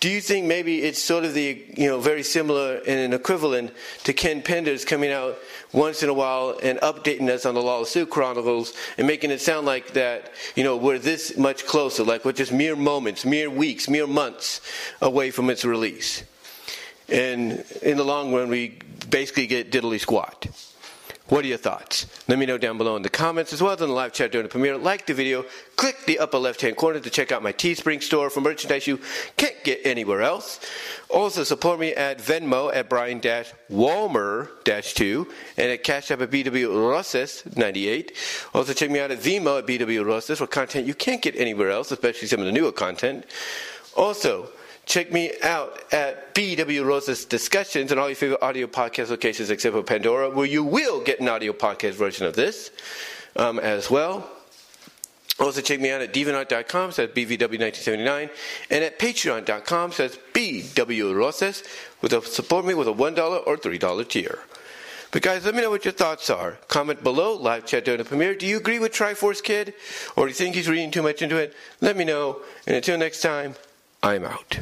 Do 0.01 0.09
you 0.09 0.23
think 0.23 0.47
maybe 0.47 0.81
it's 0.81 0.99
sort 0.99 1.27
of 1.27 1.35
the, 1.35 1.63
you 1.77 1.87
know, 1.87 2.01
very 2.01 2.23
similar 2.23 2.77
and 2.77 2.99
an 2.99 3.13
equivalent 3.13 3.73
to 4.05 4.15
Ken 4.15 4.41
Penders 4.41 4.87
coming 4.87 5.13
out 5.13 5.37
once 5.75 6.03
in 6.03 6.09
a 6.09 6.15
while 6.15 6.59
and 6.63 6.79
updating 6.79 7.29
us 7.29 7.45
on 7.45 7.55
the 7.55 7.61
Lara-Su 7.61 8.07
Chronicles 8.07 8.73
and 8.97 9.07
making 9.07 9.31
it 9.31 9.43
sound 9.43 9.67
like 9.67 9.93
that, 9.93 10.33
you 10.57 10.65
know, 10.65 10.79
we're 10.79 10.99
this 10.99 11.37
much 11.37 11.67
closer, 11.67 12.03
like 12.03 12.25
we're 12.25 12.33
just 12.33 12.51
mere 12.51 12.77
moments, 12.77 13.27
mere 13.27 13.51
weeks, 13.51 13.91
mere 13.91 14.07
months 14.07 14.63
away 15.03 15.31
from 15.31 15.51
its 15.51 15.67
release? 15.67 16.25
And 17.11 17.65
in 17.83 17.97
the 17.97 18.05
long 18.05 18.33
run, 18.33 18.49
we 18.49 18.79
basically 19.09 19.47
get 19.47 19.71
diddly 19.71 20.01
squat. 20.01 20.47
What 21.31 21.45
are 21.45 21.49
your 21.49 21.59
thoughts? 21.59 22.07
Let 22.27 22.41
me 22.41 22.47
know 22.47 22.59
down 22.59 22.77
below 22.77 22.97
in 22.97 23.03
the 23.03 23.09
comments 23.09 23.53
as 23.53 23.63
well 23.63 23.71
as 23.71 23.81
in 23.81 23.87
the 23.87 23.95
live 23.95 24.13
chat 24.13 24.33
during 24.33 24.47
the 24.47 24.51
premiere. 24.51 24.77
Like 24.77 25.07
the 25.07 25.15
video, 25.15 25.45
click 25.77 26.05
the 26.05 26.19
upper 26.19 26.39
left 26.39 26.61
hand 26.61 26.77
corner 26.77 26.99
to 26.99 27.09
check 27.09 27.31
out 27.31 27.41
my 27.41 27.53
Teespring 27.53 28.03
store 28.03 28.31
for 28.31 28.41
merchandise 28.41 28.89
you 28.89 28.99
can't 29.37 29.55
get 29.63 29.79
anywhere 29.85 30.23
else. 30.23 30.59
Also 31.09 31.45
support 31.45 31.79
me 31.79 31.95
at 31.95 32.19
Venmo 32.19 32.75
at 32.75 32.89
Brian 32.89 33.21
Walmer 33.71 34.51
2 34.65 35.29
and 35.57 35.71
at 35.71 35.85
Cash 35.85 36.11
App 36.11 36.21
at 36.21 36.33
BW 36.33 36.91
Rosses 36.91 37.45
98. 37.57 38.13
Also 38.53 38.73
check 38.73 38.91
me 38.91 38.99
out 38.99 39.13
at 39.13 39.21
Vimeo 39.21 39.61
at 39.61 39.69
BW 39.69 40.05
Rosses 40.05 40.39
for 40.39 40.49
content 40.49 40.85
you 40.85 40.95
can't 40.95 41.23
get 41.23 41.37
anywhere 41.37 41.71
else, 41.71 41.93
especially 41.93 42.27
some 42.27 42.41
of 42.41 42.47
the 42.47 42.53
newer 42.53 42.73
content. 42.73 43.25
Also, 43.97 44.51
Check 44.91 45.13
me 45.13 45.31
out 45.45 45.81
at 45.93 46.35
BW 46.35 46.85
Rosa's 46.85 47.25
Discussions 47.25 47.93
and 47.93 48.01
all 48.01 48.09
your 48.09 48.17
favorite 48.17 48.43
audio 48.43 48.67
podcast 48.67 49.11
locations 49.11 49.49
except 49.49 49.73
for 49.73 49.85
Pandora, 49.85 50.31
where 50.31 50.47
you 50.47 50.65
will 50.65 51.01
get 51.01 51.21
an 51.21 51.29
audio 51.29 51.53
podcast 51.53 51.93
version 51.93 52.27
of 52.27 52.35
this. 52.35 52.73
um, 53.37 53.61
as 53.61 53.89
well. 53.89 54.29
Also, 55.39 55.61
check 55.61 55.79
me 55.79 55.93
out 55.93 56.01
at 56.01 56.13
Deviant.com, 56.13 56.91
says 56.91 57.11
BVW1979, 57.11 58.31
and 58.69 58.83
at 58.85 58.99
Patreon.com, 58.99 59.93
says 59.93 60.19
BW 60.35 61.15
Roses, 61.15 61.63
with 62.03 62.13
a, 62.13 62.21
support 62.23 62.65
me 62.65 62.75
with 62.75 62.89
a 62.89 62.93
$1 62.93 63.47
or 63.47 63.57
$3 63.57 64.09
tier. 64.09 64.41
But 65.13 65.23
guys, 65.23 65.45
let 65.45 65.55
me 65.55 65.63
know 65.63 65.71
what 65.71 65.85
your 65.85 65.93
thoughts 65.93 66.31
are. 66.31 66.59
Comment 66.67 67.01
below, 67.01 67.37
live 67.37 67.65
chat 67.65 67.85
during 67.85 67.99
the 67.99 68.05
premiere. 68.05 68.35
Do 68.35 68.45
you 68.45 68.57
agree 68.57 68.81
with 68.81 68.91
Triforce 68.93 69.41
Kid? 69.41 69.73
Or 70.17 70.25
do 70.25 70.31
you 70.31 70.35
think 70.35 70.57
he's 70.57 70.69
reading 70.69 70.91
too 70.91 71.03
much 71.03 71.23
into 71.23 71.37
it? 71.37 71.55
Let 71.81 71.97
me 71.97 72.05
know. 72.05 72.41
And 72.67 72.75
until 72.75 72.99
next 72.99 73.21
time, 73.21 73.55
I'm 74.03 74.25
out. 74.25 74.59